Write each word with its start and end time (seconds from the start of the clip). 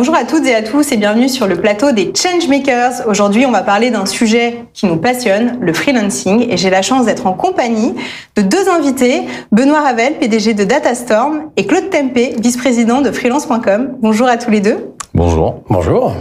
Bonjour 0.00 0.16
à 0.16 0.24
toutes 0.24 0.46
et 0.46 0.54
à 0.54 0.62
tous 0.62 0.92
et 0.92 0.96
bienvenue 0.96 1.28
sur 1.28 1.46
le 1.46 1.56
plateau 1.56 1.92
des 1.92 2.10
Changemakers. 2.16 3.06
Aujourd'hui, 3.06 3.44
on 3.44 3.50
va 3.50 3.60
parler 3.60 3.90
d'un 3.90 4.06
sujet 4.06 4.64
qui 4.72 4.86
nous 4.86 4.96
passionne, 4.96 5.58
le 5.60 5.74
freelancing. 5.74 6.46
Et 6.48 6.56
j'ai 6.56 6.70
la 6.70 6.80
chance 6.80 7.04
d'être 7.04 7.26
en 7.26 7.34
compagnie 7.34 7.94
de 8.34 8.40
deux 8.40 8.70
invités, 8.70 9.24
Benoît 9.52 9.82
Ravel, 9.82 10.14
PDG 10.14 10.54
de 10.54 10.64
Datastorm, 10.64 11.50
et 11.58 11.66
Claude 11.66 11.90
Tempé, 11.90 12.34
vice-président 12.40 13.02
de 13.02 13.10
freelance.com. 13.10 13.96
Bonjour 14.00 14.26
à 14.26 14.38
tous 14.38 14.50
les 14.50 14.60
deux. 14.60 14.94
Bonjour. 15.12 15.56
Bonjour. 15.68 16.14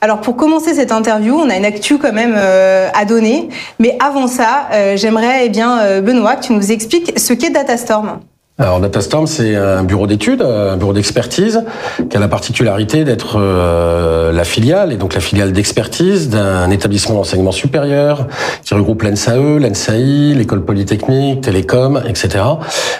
Alors 0.00 0.22
pour 0.22 0.34
commencer 0.34 0.72
cette 0.72 0.90
interview, 0.90 1.34
on 1.34 1.50
a 1.50 1.58
une 1.58 1.66
actu 1.66 1.98
quand 1.98 2.14
même 2.14 2.34
euh, 2.34 2.88
à 2.94 3.04
donner. 3.04 3.50
Mais 3.80 3.98
avant 4.02 4.28
ça, 4.28 4.68
euh, 4.72 4.96
j'aimerais, 4.96 5.44
eh 5.44 5.48
bien, 5.50 5.78
euh, 5.80 6.00
Benoît, 6.00 6.36
que 6.36 6.46
tu 6.46 6.54
nous 6.54 6.72
expliques 6.72 7.18
ce 7.18 7.34
qu'est 7.34 7.50
Datastorm. 7.50 8.20
Alors 8.56 8.78
Datastorm, 8.78 9.26
c'est 9.26 9.56
un 9.56 9.82
bureau 9.82 10.06
d'études, 10.06 10.40
un 10.40 10.76
bureau 10.76 10.92
d'expertise, 10.92 11.64
qui 12.08 12.16
a 12.16 12.20
la 12.20 12.28
particularité 12.28 13.02
d'être 13.02 13.36
euh, 13.36 14.30
la 14.30 14.44
filiale, 14.44 14.92
et 14.92 14.96
donc 14.96 15.14
la 15.14 15.20
filiale 15.20 15.52
d'expertise 15.52 16.28
d'un 16.28 16.70
établissement 16.70 17.16
d'enseignement 17.16 17.50
supérieur, 17.50 18.28
qui 18.62 18.72
regroupe 18.74 19.02
l'ENSAE, 19.02 19.58
l'ENSAI, 19.58 20.34
l'école 20.36 20.64
polytechnique, 20.64 21.40
télécom, 21.40 22.00
etc. 22.06 22.44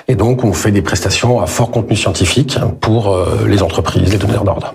Et 0.09 0.17
donc 0.17 0.43
on 0.43 0.53
fait 0.53 0.73
des 0.73 0.83
prestations 0.83 1.41
à 1.41 1.47
fort 1.47 1.71
contenu 1.71 1.95
scientifique 1.95 2.59
pour 2.81 3.12
euh, 3.12 3.47
les 3.47 3.62
entreprises, 3.62 4.11
les 4.11 4.19
donneurs 4.19 4.43
d'ordre. 4.43 4.75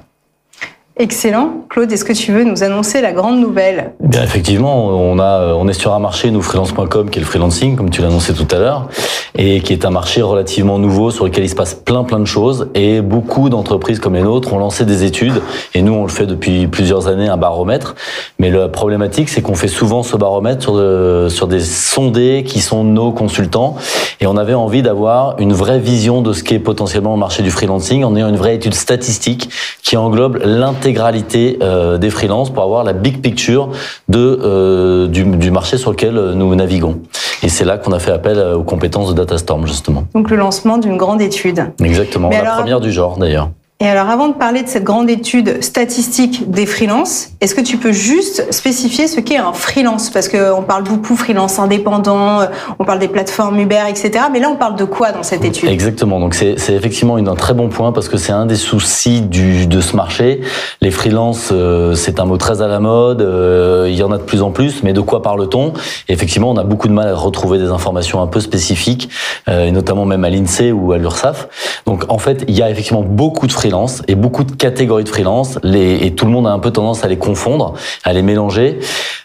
Excellent. 1.02 1.64
Claude, 1.70 1.90
est-ce 1.94 2.04
que 2.04 2.12
tu 2.12 2.34
veux 2.34 2.44
nous 2.44 2.62
annoncer 2.62 3.00
la 3.00 3.14
grande 3.14 3.40
nouvelle? 3.40 3.94
Eh 4.04 4.08
Bien, 4.10 4.22
effectivement, 4.22 4.88
on 4.88 5.18
a, 5.18 5.54
on 5.54 5.66
est 5.70 5.74
sur 5.74 5.94
un 5.94 6.00
marché, 6.00 6.30
nous, 6.30 6.42
freelance.com, 6.42 7.10
qui 7.10 7.20
est 7.20 7.22
le 7.22 7.26
freelancing, 7.26 7.78
comme 7.78 7.90
tu 7.90 8.04
annoncé 8.04 8.34
tout 8.34 8.48
à 8.54 8.60
l'heure, 8.60 8.90
et 9.34 9.62
qui 9.62 9.72
est 9.72 9.86
un 9.86 9.92
marché 9.92 10.22
relativement 10.22 10.78
nouveau 10.78 11.10
sur 11.10 11.24
lequel 11.24 11.46
il 11.46 11.50
se 11.50 11.56
passe 11.56 11.74
plein, 11.74 12.04
plein 12.04 12.20
de 12.20 12.26
choses, 12.26 12.68
et 12.76 13.00
beaucoup 13.00 13.48
d'entreprises 13.48 14.02
comme 14.02 14.16
les 14.16 14.24
nôtres 14.24 14.52
ont 14.52 14.60
lancé 14.60 14.84
des 14.84 15.06
études, 15.06 15.42
et 15.74 15.82
nous, 15.82 15.94
on 15.94 16.04
le 16.04 16.10
fait 16.10 16.26
depuis 16.26 16.68
plusieurs 16.68 17.08
années, 17.08 17.30
un 17.30 17.38
baromètre. 17.38 17.96
Mais 18.38 18.50
la 18.50 18.68
problématique, 18.68 19.30
c'est 19.30 19.42
qu'on 19.42 19.56
fait 19.56 19.70
souvent 19.70 20.04
ce 20.04 20.18
baromètre 20.18 20.64
sur, 20.64 20.76
de, 20.76 21.28
sur 21.30 21.48
des 21.48 21.62
sondés 21.62 22.44
qui 22.46 22.60
sont 22.60 22.84
nos 22.84 23.14
consultants, 23.14 23.78
et 24.20 24.28
on 24.28 24.36
avait 24.36 24.54
envie 24.54 24.82
d'avoir 24.82 25.40
une 25.40 25.54
vraie 25.54 25.80
vision 25.80 26.22
de 26.22 26.34
ce 26.34 26.44
qu'est 26.44 26.60
potentiellement 26.60 27.14
le 27.14 27.20
marché 27.20 27.42
du 27.42 27.52
freelancing, 27.52 28.04
en 28.04 28.18
ayant 28.18 28.28
une 28.28 28.36
vraie 28.36 28.56
étude 28.56 28.74
statistique 28.74 29.50
qui 29.82 29.96
englobe 29.96 30.42
l'intégration 30.44 30.89
l'intégralité 30.90 31.60
euh, 31.62 31.98
des 31.98 32.10
freelances 32.10 32.50
pour 32.50 32.64
avoir 32.64 32.84
la 32.84 32.94
big 32.94 33.22
picture 33.22 33.70
de, 34.08 34.40
euh, 34.44 35.08
du, 35.08 35.24
du, 35.24 35.52
marché 35.52 35.78
sur 35.78 35.92
lequel 35.92 36.14
nous 36.14 36.56
naviguons. 36.56 37.00
Et 37.44 37.50
c'est 37.50 37.66
là 37.66 37.78
qu'on 37.78 37.92
a 37.92 38.00
fait 38.00 38.12
appel 38.12 38.40
aux 38.56 38.64
compétences 38.64 39.10
de 39.10 39.14
Datastorm, 39.14 39.68
justement. 39.68 40.06
Donc 40.14 40.30
le 40.30 40.38
lancement 40.38 40.78
d'une 40.78 40.98
grande 40.98 41.22
étude. 41.22 41.72
Exactement, 41.84 42.30
la 42.30 42.56
première 42.58 42.80
du 42.80 42.92
genre 42.92 43.18
d'ailleurs. 43.18 43.50
Et 43.82 43.88
alors, 43.88 44.10
avant 44.10 44.28
de 44.28 44.34
parler 44.34 44.62
de 44.62 44.68
cette 44.68 44.84
grande 44.84 45.10
étude 45.10 45.64
statistique 45.64 46.52
des 46.52 46.66
freelances, 46.66 47.30
est-ce 47.40 47.56
que 47.56 47.62
tu 47.62 47.78
peux 47.78 47.94
juste 47.94 48.52
spécifier 48.52 49.08
ce 49.08 49.22
qu'est 49.22 49.38
un 49.38 49.54
freelance? 49.54 50.10
Parce 50.10 50.28
qu'on 50.28 50.64
parle 50.64 50.84
beaucoup 50.84 51.16
freelance 51.16 51.60
indépendant, 51.60 52.42
on 52.78 52.84
parle 52.84 53.00
des 53.00 53.08
plateformes 53.08 53.58
Uber, 53.58 53.84
etc. 53.88 54.26
Mais 54.34 54.42
là, 54.42 54.50
on 54.50 54.58
parle 54.58 54.76
de 54.76 54.84
quoi 54.84 55.14
dans 55.14 55.24
cette 55.24 55.46
étude? 55.46 55.70
Exactement. 55.70 56.20
Donc, 56.20 56.34
c'est 56.34 56.74
effectivement 56.74 57.16
un 57.16 57.36
très 57.36 57.54
bon 57.54 57.70
point 57.70 57.94
parce 57.94 58.10
que 58.10 58.18
c'est 58.18 58.34
un 58.34 58.46
des 58.46 58.58
soucis 58.58 59.22
du, 59.22 59.66
de 59.66 59.80
ce 59.80 59.96
marché. 59.96 60.42
Les 60.82 60.92
freelances, 60.92 61.52
euh, 61.54 61.96
c'est 61.96 62.20
un 62.20 62.26
mot 62.26 62.36
très 62.36 62.62
à 62.62 62.68
la 62.68 62.82
mode. 62.82 63.22
Euh, 63.22 63.88
il 63.88 63.96
y 63.96 64.04
en 64.04 64.12
a 64.12 64.18
de 64.18 64.24
plus 64.24 64.42
en 64.42 64.52
plus. 64.52 64.84
Mais 64.84 64.92
de 64.92 65.00
quoi 65.00 65.22
parle-t-on? 65.22 65.72
Effectivement, 66.10 66.50
on 66.50 66.58
a 66.58 66.66
beaucoup 66.66 66.90
de 66.90 66.94
mal 66.94 67.08
à 67.08 67.16
retrouver 67.16 67.58
des 67.60 67.70
informations 67.70 68.22
un 68.22 68.28
peu 68.28 68.42
spécifiques, 68.42 69.08
euh, 69.48 69.68
et 69.68 69.72
notamment 69.72 70.04
même 70.04 70.26
à 70.26 70.30
l'INSEE 70.30 70.74
ou 70.74 70.92
à 70.92 70.98
l'URSSAF. 70.98 71.48
Donc, 71.86 72.04
en 72.10 72.18
fait, 72.18 72.44
il 72.50 72.58
y 72.58 72.62
a 72.62 72.70
effectivement 72.70 73.04
beaucoup 73.04 73.48
de 73.48 73.54
freelance 73.70 74.02
et 74.08 74.16
beaucoup 74.16 74.44
de 74.44 74.52
catégories 74.52 75.04
de 75.04 75.10
freelance 75.10 75.60
les, 75.62 75.98
et 76.04 76.16
tout 76.16 76.26
le 76.26 76.32
monde 76.32 76.48
a 76.48 76.52
un 76.52 76.58
peu 76.58 76.72
tendance 76.72 77.04
à 77.04 77.08
les 77.08 77.18
confondre, 77.18 77.76
à 78.04 78.14
les 78.14 78.24
mélanger. 78.24 78.80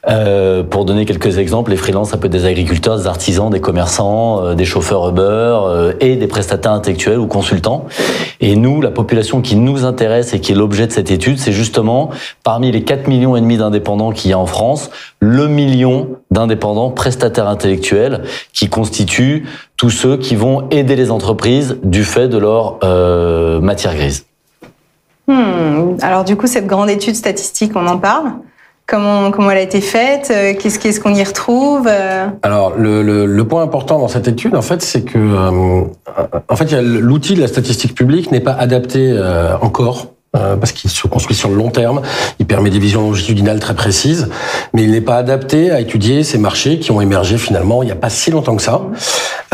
Euh, 0.07 0.63
pour 0.63 0.85
donner 0.85 1.07
quelques 1.07 1.39
exemples, 1.39 1.71
les 1.71 1.79
freelances, 1.79 2.11
ça 2.11 2.19
peut 2.19 2.27
être 2.27 2.33
des 2.33 2.45
agriculteurs, 2.45 2.99
des 2.99 3.07
artisans, 3.07 3.49
des 3.49 3.61
commerçants, 3.61 4.45
euh, 4.45 4.55
des 4.55 4.67
chauffeurs 4.67 5.09
Uber 5.09 5.23
euh, 5.23 5.93
et 6.01 6.17
des 6.17 6.27
prestataires 6.27 6.73
intellectuels 6.73 7.19
ou 7.19 7.27
consultants. 7.27 7.87
Et 8.41 8.55
nous, 8.55 8.83
la 8.83 8.91
population 8.91 9.41
qui 9.41 9.57
nous 9.57 9.87
intéresse 9.87 10.35
et 10.35 10.41
qui 10.41 10.53
est 10.53 10.55
l'objet 10.55 10.87
de 10.87 10.93
cette 10.93 11.11
étude, 11.11 11.39
c'est 11.39 11.53
justement 11.53 12.11
parmi 12.43 12.71
les 12.71 12.83
4 12.83 13.09
millions 13.09 13.37
et 13.37 13.41
demi 13.41 13.57
d'indépendants 13.57 14.13
qu'il 14.13 14.31
y 14.31 14.35
a 14.35 14.39
en 14.39 14.45
France, 14.45 14.91
le 15.21 15.49
million 15.49 16.19
d'indépendants 16.31 16.91
prestataires 16.91 17.49
intellectuels 17.49 18.25
qui 18.53 18.69
constituent 18.69 19.47
tous 19.77 19.91
ceux 19.91 20.17
qui 20.17 20.37
vont 20.37 20.69
aider 20.71 20.97
les 20.97 21.11
entreprises 21.11 21.79
du 21.83 22.05
fait 22.05 22.29
de 22.29 22.39
leur 22.39 22.79
euh, 22.85 23.61
matière 23.61 23.95
grise. 23.95 24.27
Hmm. 25.27 25.97
Alors 26.03 26.25
du 26.25 26.37
coup, 26.37 26.47
cette 26.47 26.67
grande 26.67 26.91
étude 26.91 27.15
statistique, 27.15 27.73
on 27.75 27.87
en 27.87 27.99
parle 27.99 28.33
Comment, 28.87 29.31
comment 29.31 29.51
elle 29.51 29.59
a 29.59 29.63
été 29.63 29.81
faite? 29.81 30.31
Euh, 30.31 30.53
Qu'est-ce 30.53 30.79
qu'est-ce 30.79 31.01
qu'on 31.01 31.15
y 31.15 31.25
retrouve? 31.25 31.89
Euh? 31.89 32.27
Alors 32.43 32.75
le, 32.77 33.03
le, 33.03 33.25
le, 33.25 33.49
point 33.49 33.63
important 33.63 33.99
dans 33.99 34.09
cette 34.09 34.29
étude, 34.29 34.55
en 34.55 34.61
fait, 34.61 34.83
c'est 34.83 35.01
que 35.03 35.17
euh, 35.17 35.85
en 36.51 36.57
fait, 36.57 36.71
l'outil 36.83 37.35
de 37.35 37.41
la 37.41 37.49
statistique 37.49 37.95
publique 37.95 38.31
n'est 38.31 38.41
pas 38.41 38.53
adapté 38.53 39.19
encore 39.63 40.09
euh, 40.37 40.57
parce 40.57 40.73
qu'il 40.73 40.91
se 40.91 41.07
construit 41.07 41.37
sur 41.37 41.49
le 41.49 41.55
long 41.55 41.71
terme. 41.71 42.03
Il 42.41 42.47
permet 42.47 42.69
des 42.69 42.81
visions 42.81 43.03
longitudinales 43.03 43.61
très 43.61 43.75
précises, 43.75 44.29
mais 44.73 44.83
il 44.83 44.91
n'est 44.91 45.01
pas 45.01 45.17
adapté 45.17 45.71
à 45.71 45.79
étudier 45.79 46.25
ces 46.25 46.39
marchés 46.39 46.81
qui 46.81 46.91
ont 46.91 47.01
émergé 47.01 47.39
finalement 47.39 47.85
il 47.85 47.87
n'y 47.87 47.93
a 47.93 47.97
pas 47.97 48.11
si 48.11 48.33
longtemps 48.33 48.57
que 48.57 48.63
ça. 48.63 48.81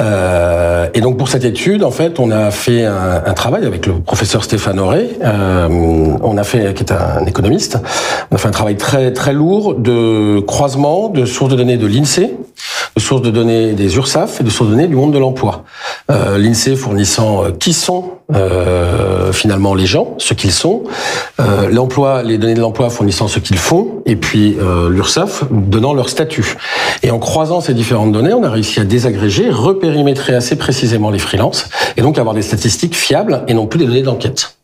Euh, 0.01 0.89
et 0.95 1.01
donc 1.01 1.19
pour 1.19 1.29
cette 1.29 1.45
étude, 1.45 1.85
en 1.85 1.91
fait, 1.91 2.19
on 2.19 2.31
a 2.31 2.51
fait 2.51 2.85
un, 2.85 3.33
travail 3.35 3.65
avec 3.65 3.87
le 3.87 3.95
professeur 3.95 4.45
Stéphane 4.45 4.79
Auré, 4.79 5.11
euh, 5.23 5.69
on 6.23 6.37
a 6.37 6.45
fait, 6.45 6.75
qui 6.75 6.83
est 6.83 6.93
un 6.93 7.25
économiste, 7.27 7.79
on 8.31 8.37
a 8.37 8.39
fait 8.39 8.49
un 8.49 8.53
travail 8.53 8.77
très 8.77 9.13
très 9.13 9.33
lourd 9.33 9.75
de 9.75 10.41
croisement 10.41 11.09
de 11.09 11.25
sources 11.25 11.51
de 11.51 11.57
données 11.57 11.77
de 11.77 11.87
l'INSEE, 11.87 12.37
de 12.97 13.01
sources 13.01 13.23
de 13.23 13.31
données 13.31 13.73
des 13.73 13.97
URSAF 13.97 14.41
et 14.41 14.45
de 14.45 14.51
sources 14.51 14.71
de 14.71 14.75
données 14.75 14.89
du 14.89 14.97
monde 14.97 15.13
de 15.13 15.19
l'emploi. 15.19 15.65
Euh, 16.11 16.39
L'INSEE 16.39 16.77
fournissant 16.77 17.45
euh, 17.45 17.51
qui 17.51 17.73
sont 17.73 18.13
euh, 18.35 19.33
finalement 19.33 19.75
les 19.75 19.87
gens, 19.87 20.15
ce 20.19 20.35
qu'ils 20.35 20.53
sont, 20.53 20.85
euh, 21.41 21.69
l'emploi, 21.71 22.23
les 22.23 22.39
données 22.39 22.55
de 22.55 22.61
l'emploi 22.61 22.91
fournissant 22.91 23.29
ce 23.29 23.39
qu'ils 23.39 23.59
font, 23.59 24.03
et 24.07 24.17
puis 24.17 24.57
l'URSSAF 24.89 25.45
donnant 25.51 25.95
leur 25.95 26.09
statut. 26.09 26.57
Et 27.03 27.11
en 27.11 27.19
croisant 27.19 27.61
ces 27.61 27.75
différentes 27.75 28.13
données, 28.13 28.33
on 28.33 28.43
a 28.43 28.51
réussi 28.51 28.81
à 28.81 28.85
désagréger, 28.85 29.51
repérimétrer 29.51 30.35
assez 30.35 30.57
précisément 30.57 31.11
les 31.11 31.19
freelances, 31.19 31.69
et 31.97 32.03
donc 32.03 32.19
avoir 32.19 32.35
des 32.35 32.43
statistiques 32.43 32.97
fiables 32.97 33.43
et 33.49 33.55
non 33.55 33.67
plus 33.67 33.79
des 33.79 33.87
données 33.87 34.03
d'enquête. 34.03 34.60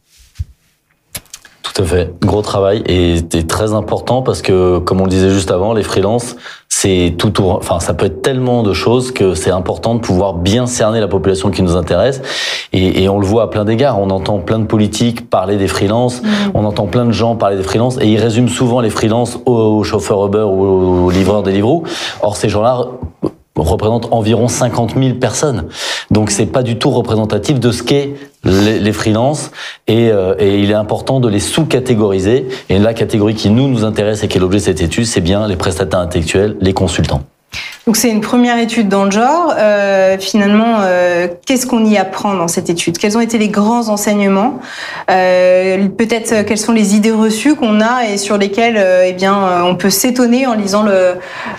Tout 1.77 1.83
à 1.83 1.85
fait. 1.85 2.15
Gros 2.25 2.41
travail 2.41 2.83
et 2.87 3.17
c'est 3.31 3.47
très 3.47 3.75
important 3.75 4.23
parce 4.23 4.41
que, 4.41 4.79
comme 4.79 5.03
on 5.03 5.05
le 5.05 5.11
disait 5.11 5.29
juste 5.29 5.51
avant, 5.51 5.75
les 5.75 5.83
freelances, 5.83 6.35
c'est 6.71 7.15
tout, 7.19 7.35
enfin, 7.43 7.81
ça 7.81 7.93
peut 7.93 8.07
être 8.07 8.23
tellement 8.23 8.63
de 8.63 8.73
choses 8.73 9.13
que 9.13 9.35
c'est 9.35 9.51
important 9.51 9.95
de 9.95 10.01
pouvoir 10.01 10.33
bien 10.33 10.67
cerner 10.67 11.01
la 11.01 11.09
population 11.09 11.51
qui 11.51 11.61
nous 11.61 11.77
intéresse. 11.77 12.23
Et, 12.73 13.03
et 13.03 13.11
on 13.11 13.19
le 13.19 13.27
voit 13.27 13.43
à 13.43 13.47
plein 13.49 13.67
d'égards. 13.67 14.01
On 14.01 14.09
entend 14.09 14.39
plein 14.39 14.59
de 14.59 14.65
politiques 14.65 15.29
parler 15.29 15.59
des 15.59 15.69
freelances, 15.69 16.23
mmh. 16.23 16.27
on 16.55 16.65
entend 16.65 16.87
plein 16.87 17.05
de 17.05 17.13
gens 17.13 17.37
parler 17.37 17.59
des 17.59 17.63
freelances 17.63 17.99
et 18.01 18.07
ils 18.07 18.19
résument 18.19 18.49
souvent 18.49 18.81
les 18.81 18.89
freelances 18.89 19.39
aux, 19.45 19.85
chauffeurs 19.85 20.25
Uber 20.25 20.47
ou 20.49 21.05
aux 21.05 21.11
livreurs 21.11 21.43
Deliveroo. 21.43 21.83
Or, 22.23 22.39
ces 22.39 22.49
gens-là 22.49 22.87
représente 23.63 24.13
environ 24.13 24.49
50 24.49 24.95
000 24.97 25.15
personnes. 25.15 25.67
Donc 26.11 26.31
c'est 26.31 26.47
pas 26.47 26.63
du 26.63 26.79
tout 26.79 26.91
représentatif 26.91 27.61
de 27.61 27.71
ce 27.71 27.83
qu'est 27.83 28.15
les, 28.45 28.93
freelances 28.93 29.51
et, 29.87 30.11
euh, 30.11 30.35
et, 30.39 30.61
il 30.61 30.71
est 30.71 30.75
important 30.75 31.21
de 31.21 31.29
les 31.29 31.41
sous-catégoriser. 31.41 32.47
Et 32.69 32.79
la 32.79 32.95
catégorie 32.95 33.35
qui 33.35 33.51
nous 33.51 33.69
nous 33.69 33.85
intéresse 33.85 34.23
et 34.23 34.29
qui 34.29 34.39
est 34.39 34.41
l'objet 34.41 34.59
de 34.59 34.65
cette 34.65 34.83
étude, 34.83 35.07
c'est 35.07 35.21
bien 35.21 35.47
les 35.49 35.57
prestataires 35.57 36.01
intellectuels, 36.01 36.57
les 36.61 36.73
consultants. 36.73 37.23
Donc 37.87 37.97
c'est 37.97 38.11
une 38.11 38.21
première 38.21 38.59
étude 38.59 38.89
dans 38.89 39.05
le 39.05 39.13
genre. 39.13 39.55
Euh, 39.57 40.19
finalement, 40.19 40.79
euh, 40.81 41.29
qu'est-ce 41.47 41.67
qu'on 41.67 41.85
y 41.85 41.97
apprend 41.97 42.35
dans 42.35 42.49
cette 42.49 42.69
étude? 42.69 42.99
Quels 42.99 43.17
ont 43.17 43.21
été 43.21 43.39
les 43.39 43.49
grands 43.49 43.89
enseignements? 43.89 44.59
Euh, 45.09 45.87
Peut-être 45.97 46.45
quelles 46.45 46.59
sont 46.59 46.73
les 46.73 46.97
idées 46.97 47.13
reçues 47.13 47.55
qu'on 47.55 47.81
a 47.81 48.09
et 48.11 48.17
sur 48.17 48.39
lesquelles, 48.39 48.83
eh 49.07 49.13
bien, 49.13 49.65
on 49.65 49.77
peut 49.77 49.91
s'étonner 49.91 50.47
en 50.47 50.55
lisant 50.55 50.83
le, 50.83 51.15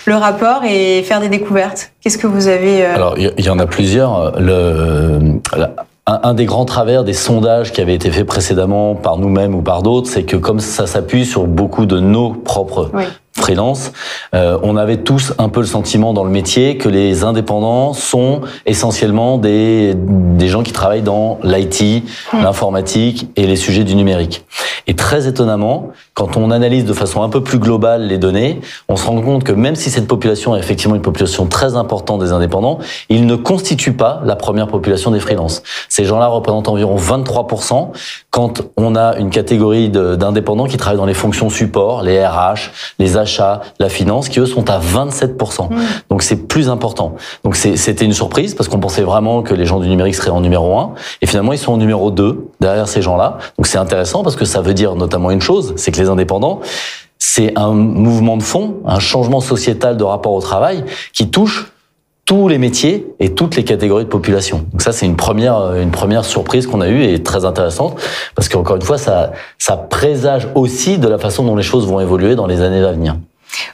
le, 0.05 0.15
rapport 0.15 0.63
et 0.65 1.01
faire 1.03 1.21
des 1.21 1.29
découvertes? 1.29 1.91
Qu'est-ce 2.01 2.17
que 2.17 2.27
vous 2.27 2.47
avez 2.47 2.85
Alors 2.85 3.17
il 3.17 3.45
y, 3.45 3.49
en 3.49 3.59
a 3.59 3.65
plusieurs. 3.65 4.39
Le, 4.39 5.39
la, 5.55 5.71
un, 6.07 6.19
un, 6.23 6.33
des 6.33 6.45
grands 6.45 6.65
travers 6.65 7.03
des 7.03 7.13
sondages 7.13 7.71
qui 7.71 7.81
avaient 7.81 7.95
été 7.95 8.11
faits 8.11 8.25
précédemment 8.25 8.95
par 8.95 9.17
nous-mêmes 9.17 9.55
ou 9.55 9.61
par 9.61 9.81
d'autres, 9.81 10.09
c'est 10.09 10.23
que 10.23 10.37
comme 10.37 10.59
ça 10.59 10.87
s'appuie 10.87 11.25
sur 11.25 11.47
beaucoup 11.47 11.85
de 11.85 11.99
nos 11.99 12.31
propres 12.31 12.91
oui 12.93 13.03
freelance, 13.39 13.91
euh, 14.33 14.57
on 14.63 14.77
avait 14.77 14.97
tous 14.97 15.33
un 15.37 15.49
peu 15.49 15.59
le 15.59 15.65
sentiment 15.65 16.13
dans 16.13 16.23
le 16.23 16.29
métier 16.29 16.77
que 16.77 16.89
les 16.89 17.23
indépendants 17.23 17.93
sont 17.93 18.41
essentiellement 18.65 19.37
des, 19.37 19.93
des 19.95 20.47
gens 20.47 20.63
qui 20.63 20.73
travaillent 20.73 21.01
dans 21.01 21.39
l'IT, 21.43 22.03
mmh. 22.33 22.43
l'informatique 22.43 23.29
et 23.35 23.47
les 23.47 23.55
sujets 23.55 23.83
du 23.83 23.95
numérique. 23.95 24.45
Et 24.87 24.95
très 24.95 25.27
étonnamment, 25.27 25.89
quand 26.13 26.37
on 26.37 26.49
analyse 26.49 26.85
de 26.85 26.93
façon 26.93 27.21
un 27.21 27.29
peu 27.29 27.43
plus 27.43 27.59
globale 27.59 28.07
les 28.07 28.17
données, 28.17 28.61
on 28.87 28.95
se 28.95 29.05
rend 29.05 29.21
compte 29.21 29.43
que 29.43 29.51
même 29.51 29.75
si 29.75 29.89
cette 29.89 30.07
population 30.07 30.55
est 30.55 30.59
effectivement 30.59 30.95
une 30.95 31.01
population 31.01 31.45
très 31.45 31.75
importante 31.75 32.21
des 32.21 32.31
indépendants, 32.31 32.79
ils 33.09 33.25
ne 33.25 33.35
constituent 33.35 33.93
pas 33.93 34.21
la 34.23 34.35
première 34.35 34.67
population 34.67 35.11
des 35.11 35.19
freelances. 35.19 35.61
Ces 35.89 36.05
gens-là 36.05 36.27
représentent 36.27 36.69
environ 36.69 36.95
23%, 36.95 37.89
quand 38.37 38.61
on 38.77 38.95
a 38.95 39.17
une 39.17 39.31
catégorie 39.31 39.89
d'indépendants 39.89 40.67
qui 40.67 40.77
travaillent 40.77 40.99
dans 40.99 41.07
les 41.07 41.15
fonctions 41.15 41.49
support, 41.49 42.03
les 42.03 42.23
RH, 42.23 42.69
les 42.99 43.17
achats, 43.17 43.61
la 43.79 43.89
finance, 43.89 44.29
qui 44.29 44.39
eux 44.39 44.45
sont 44.45 44.69
à 44.69 44.79
27%. 44.79 45.73
Mmh. 45.73 45.77
Donc 46.11 46.21
c'est 46.21 46.47
plus 46.47 46.69
important. 46.69 47.15
Donc 47.43 47.55
c'était 47.55 48.05
une 48.05 48.13
surprise 48.13 48.53
parce 48.53 48.69
qu'on 48.69 48.79
pensait 48.79 49.01
vraiment 49.01 49.41
que 49.41 49.55
les 49.55 49.65
gens 49.65 49.79
du 49.79 49.89
numérique 49.89 50.13
seraient 50.13 50.29
en 50.29 50.41
numéro 50.41 50.77
1 50.77 50.93
et 51.23 51.25
finalement 51.25 51.51
ils 51.51 51.57
sont 51.57 51.71
en 51.71 51.77
numéro 51.77 52.11
2 52.11 52.49
derrière 52.59 52.87
ces 52.87 53.01
gens-là. 53.01 53.39
Donc 53.57 53.65
c'est 53.65 53.79
intéressant 53.79 54.21
parce 54.21 54.35
que 54.35 54.45
ça 54.45 54.61
veut 54.61 54.75
dire 54.75 54.93
notamment 54.93 55.31
une 55.31 55.41
chose, 55.41 55.73
c'est 55.75 55.91
que 55.91 55.99
les 55.99 56.07
indépendants 56.07 56.59
c'est 57.17 57.57
un 57.57 57.71
mouvement 57.71 58.37
de 58.37 58.43
fond, 58.43 58.75
un 58.85 58.99
changement 58.99 59.41
sociétal 59.41 59.97
de 59.97 60.03
rapport 60.03 60.33
au 60.33 60.41
travail 60.41 60.85
qui 61.11 61.31
touche 61.31 61.71
tous 62.27 62.49
les 62.49 62.57
métiers 62.57 63.07
et 63.21 63.33
toutes 63.33 63.55
les 63.55 63.63
catégories 63.63 64.03
de 64.03 64.09
population. 64.09 64.65
Donc 64.73 64.81
ça, 64.81 64.91
c'est 64.91 65.05
une 65.05 65.15
première, 65.15 65.73
une 65.75 65.91
première 65.91 66.25
surprise 66.25 66.67
qu'on 66.67 66.81
a 66.81 66.89
eue 66.89 67.03
et 67.03 67.23
très 67.23 67.45
intéressante 67.45 67.99
parce 68.35 68.49
qu'encore 68.49 68.75
une 68.75 68.81
fois, 68.81 68.97
ça, 68.97 69.31
ça 69.57 69.77
présage 69.77 70.49
aussi 70.53 70.97
de 70.97 71.07
la 71.07 71.17
façon 71.17 71.45
dont 71.45 71.55
les 71.55 71.63
choses 71.63 71.87
vont 71.87 72.01
évoluer 72.01 72.35
dans 72.35 72.45
les 72.45 72.61
années 72.61 72.83
à 72.83 72.91
venir. 72.91 73.15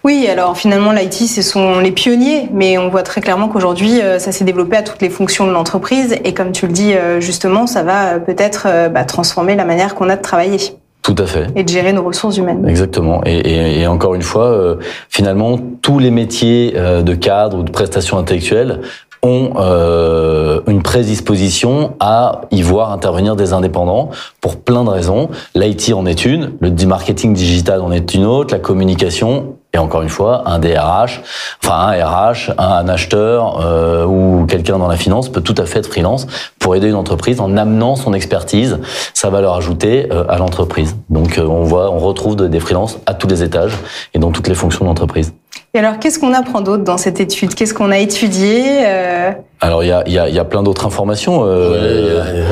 Oui, 0.04 0.28
alors 0.30 0.56
finalement, 0.56 0.92
l'IT, 0.92 1.14
ce 1.14 1.42
sont 1.42 1.80
les 1.80 1.92
pionniers, 1.92 2.48
mais 2.54 2.78
on 2.78 2.90
voit 2.90 3.02
très 3.02 3.22
clairement 3.22 3.48
qu'aujourd'hui, 3.48 4.02
euh, 4.02 4.20
ça 4.20 4.32
s'est 4.32 4.46
développé 4.46 4.78
à 4.78 4.84
toutes 4.84 5.02
les 5.02 5.10
fonctions 5.10 5.48
de 5.48 5.52
l'entreprise 5.52 6.16
et 6.24 6.36
comme 6.36 6.52
tu 6.52 6.68
le 6.68 6.74
dis 6.74 6.94
euh, 6.94 7.20
justement, 7.20 7.66
ça 7.66 7.82
va 7.82 8.14
euh, 8.14 8.20
peut-être 8.20 8.68
bah, 8.92 9.04
transformer 9.04 9.56
la 9.56 9.66
manière 9.66 9.96
qu'on 9.96 10.10
a 10.10 10.16
de 10.16 10.22
travailler. 10.22 10.60
Tout 11.04 11.16
à 11.18 11.26
fait. 11.26 11.48
Et 11.56 11.64
de 11.64 11.70
gérer 11.70 11.92
nos 11.92 12.04
ressources 12.04 12.38
humaines. 12.38 12.66
Exactement. 12.68 13.22
Et, 13.26 13.38
et, 13.38 13.82
et 13.82 13.88
encore 13.88 14.16
une 14.16 14.22
fois, 14.22 14.46
euh, 14.46 14.78
finalement, 15.10 15.60
tous 15.82 16.00
les 16.00 16.12
métiers 16.12 16.74
euh, 16.78 17.02
de 17.02 17.14
cadre 17.14 17.58
ou 17.58 17.64
de 17.64 17.72
prestation 17.72 18.18
intellectuelle 18.18 18.80
ont 19.22 19.52
euh, 19.58 20.62
une 20.68 20.82
prédisposition 20.82 21.94
à 22.00 22.42
y 22.52 22.62
voir 22.62 22.92
intervenir 22.92 23.36
des 23.36 23.54
indépendants 23.54 24.10
pour 24.42 24.58
plein 24.58 24.84
de 24.84 24.90
raisons. 24.90 25.30
L'IT 25.56 25.94
en 25.94 26.06
est 26.06 26.26
une, 26.26 26.54
le 26.60 26.72
marketing 26.86 27.34
digital 27.34 27.82
en 27.82 27.92
est 27.92 28.14
une 28.14 28.26
autre, 28.26 28.54
la 28.54 28.60
communication 28.60 29.56
et 29.76 29.80
encore 29.80 30.04
une 30.04 30.10
fois, 30.10 30.44
un 30.46 30.60
DRH, 30.60 31.22
enfin 31.64 31.76
un 31.76 32.06
RH, 32.06 32.52
un, 32.60 32.88
acheteur 32.88 33.60
euh, 33.60 34.06
ou 34.06 34.46
quelqu'un 34.46 34.78
dans 34.78 34.88
la 34.88 34.98
finance 34.98 35.30
peut 35.30 35.42
tout 35.42 35.56
à 35.58 35.66
fait 35.66 35.80
être 35.80 35.88
freelance 35.88 36.28
pour 36.60 36.76
aider 36.76 36.90
une 36.90 36.96
entreprise 36.96 37.40
en 37.42 37.58
amenant 37.58 37.96
son 37.96 38.14
expertise, 38.14 38.80
sa 39.16 39.32
valeur 39.32 39.56
ajoutée 39.56 40.08
euh, 40.12 40.26
à 40.30 40.38
l'entreprise. 40.38 40.96
Donc 41.10 41.40
euh, 41.40 41.48
on 41.48 41.64
voit, 41.64 41.90
on 41.90 41.98
retrouve 41.98 42.36
des 42.36 42.60
freelances 42.60 43.00
à 43.08 43.16
tous 43.16 43.28
les 43.28 43.42
étages 43.42 43.74
et 44.14 44.20
dans 44.20 44.32
toutes 44.32 44.48
les 44.48 44.54
fonctions 44.54 44.86
d'entreprise. 44.86 45.34
Et 45.76 45.80
alors, 45.80 45.98
qu'est-ce 45.98 46.20
qu'on 46.20 46.36
apprend 46.36 46.62
d'autre 46.62 46.84
dans 46.84 47.00
cette 47.00 47.20
étude? 47.20 47.56
Qu'est-ce 47.56 47.74
qu'on 47.74 47.90
a 47.90 47.98
étudié 47.98 48.86
euh? 48.86 49.32
Alors, 49.60 49.84
il 49.84 49.88
y 49.88 49.92
a, 49.92 50.08
y, 50.08 50.20
a, 50.20 50.30
y 50.30 50.38
a, 50.38 50.46
plein 50.46 50.62
d'autres 50.62 50.86
informations. 50.86 51.42
Euh... 51.46 52.46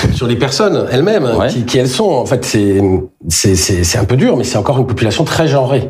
sur 0.14 0.26
les 0.26 0.36
personnes 0.36 0.86
elles-mêmes, 0.90 1.28
qui, 1.48 1.64
qui, 1.64 1.78
elles 1.78 1.88
sont. 1.88 2.10
En 2.10 2.26
fait, 2.26 2.44
c'est 2.44 3.98
un 3.98 4.04
peu 4.04 4.16
dur, 4.16 4.36
mais 4.36 4.44
c'est 4.44 4.58
encore 4.58 4.78
une 4.78 4.86
population 4.86 5.24
très 5.24 5.48
genrée. 5.48 5.88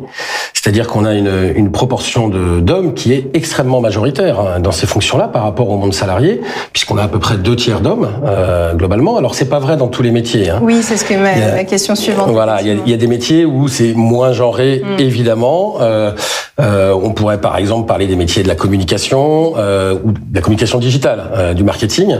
C'est-à-dire 0.53 0.87
qu'on 0.87 1.05
a 1.05 1.13
une, 1.13 1.53
une 1.55 1.71
proportion 1.71 2.29
d'hommes 2.29 2.93
qui 2.93 3.13
est 3.13 3.29
extrêmement 3.33 3.81
majoritaire 3.81 4.39
hein, 4.39 4.59
dans 4.59 4.71
ces 4.71 4.87
fonctions-là 4.87 5.27
par 5.27 5.43
rapport 5.43 5.69
au 5.69 5.77
monde 5.77 5.93
salarié, 5.93 6.41
puisqu'on 6.71 6.97
a 6.97 7.03
à 7.03 7.07
peu 7.07 7.19
près 7.19 7.37
deux 7.37 7.55
tiers 7.55 7.81
d'hommes 7.81 8.09
euh, 8.25 8.73
globalement. 8.73 9.17
Alors, 9.17 9.35
c'est 9.35 9.49
pas 9.49 9.59
vrai 9.59 9.77
dans 9.77 9.87
tous 9.87 10.03
les 10.03 10.11
métiers. 10.11 10.49
Hein. 10.49 10.59
Oui, 10.61 10.81
c'est 10.81 10.97
ce 10.97 11.05
que 11.05 11.15
ma, 11.15 11.55
la 11.55 11.63
question 11.63 11.95
suivante. 11.95 12.29
Voilà, 12.29 12.61
il 12.61 12.67
y, 12.67 12.71
a, 12.71 12.75
il 12.85 12.89
y 12.89 12.93
a, 12.93 12.97
des 12.97 13.07
métiers 13.07 13.45
où 13.45 13.67
c'est 13.67 13.93
moins 13.93 14.31
genré, 14.31 14.81
mm. 14.83 14.99
évidemment. 14.99 15.75
Euh, 15.81 16.11
euh, 16.59 16.93
on 16.93 17.13
pourrait 17.13 17.41
par 17.41 17.57
exemple 17.57 17.87
parler 17.87 18.05
des 18.05 18.15
métiers 18.15 18.43
de 18.43 18.47
la 18.47 18.55
communication 18.55 19.53
euh, 19.57 19.97
ou 20.03 20.11
de 20.11 20.19
la 20.33 20.41
communication 20.41 20.77
digitale, 20.77 21.23
euh, 21.35 21.53
du 21.53 21.63
marketing. 21.63 22.17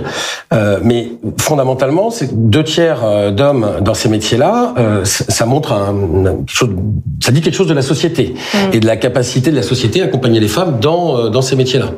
Euh, 0.54 0.80
mais 0.82 1.10
fondamentalement, 1.40 1.73
c'est 2.12 2.50
deux 2.50 2.64
tiers 2.64 3.04
euh, 3.04 3.32
d'hommes 3.32 3.80
dans 3.82 3.94
ces 3.94 4.10
métiers-là. 4.10 4.74
ça 5.04 5.46
montre 5.46 5.74
un, 5.74 5.96
ça 7.22 7.32
dit 7.32 7.42
quelque 7.42 7.56
chose 7.56 7.68
de 7.68 7.74
la 7.74 7.82
société 7.82 8.36
mm. 8.54 8.58
et 8.74 8.80
de 8.80 8.88
la 8.88 8.98
capacité 8.98 9.52
de 9.52 9.56
la 9.56 9.64
société 9.64 10.02
à 10.02 10.06
accompagner 10.06 10.40
les 10.40 10.48
femmes 10.48 10.80
dans 10.80 11.30
dans 11.30 11.42
ces 11.42 11.56
métiers-là. 11.56 11.92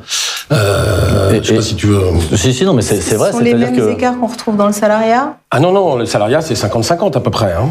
je 0.51 1.43
sais 1.43 1.55
pas 1.55 1.61
si 1.61 1.75
tu 1.75 1.87
veux. 1.87 2.01
Si 2.35 2.53
si 2.53 2.65
non, 2.65 2.73
mais 2.73 2.81
c'est 2.81 3.15
vrai. 3.15 3.31
Ce 3.31 3.37
sont 3.37 3.43
les 3.43 3.53
mêmes 3.53 3.75
que... 3.75 3.93
écarts 3.93 4.19
qu'on 4.19 4.27
retrouve 4.27 4.57
dans 4.57 4.67
le 4.67 4.73
salariat? 4.73 5.37
Ah 5.51 5.59
non 5.59 5.71
non, 5.71 5.95
le 5.95 6.05
salariat 6.05 6.41
c'est 6.41 6.55
50-50 6.55 7.17
à 7.17 7.19
peu 7.19 7.31
près. 7.31 7.53
Hein. 7.53 7.69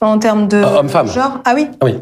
En 0.00 0.18
termes 0.18 0.48
de 0.48 0.56
homme-femme. 0.56 1.08
Genre? 1.08 1.40
Ah 1.44 1.52
oui. 1.54 1.68
Ah 1.80 1.86
oui. 1.86 1.94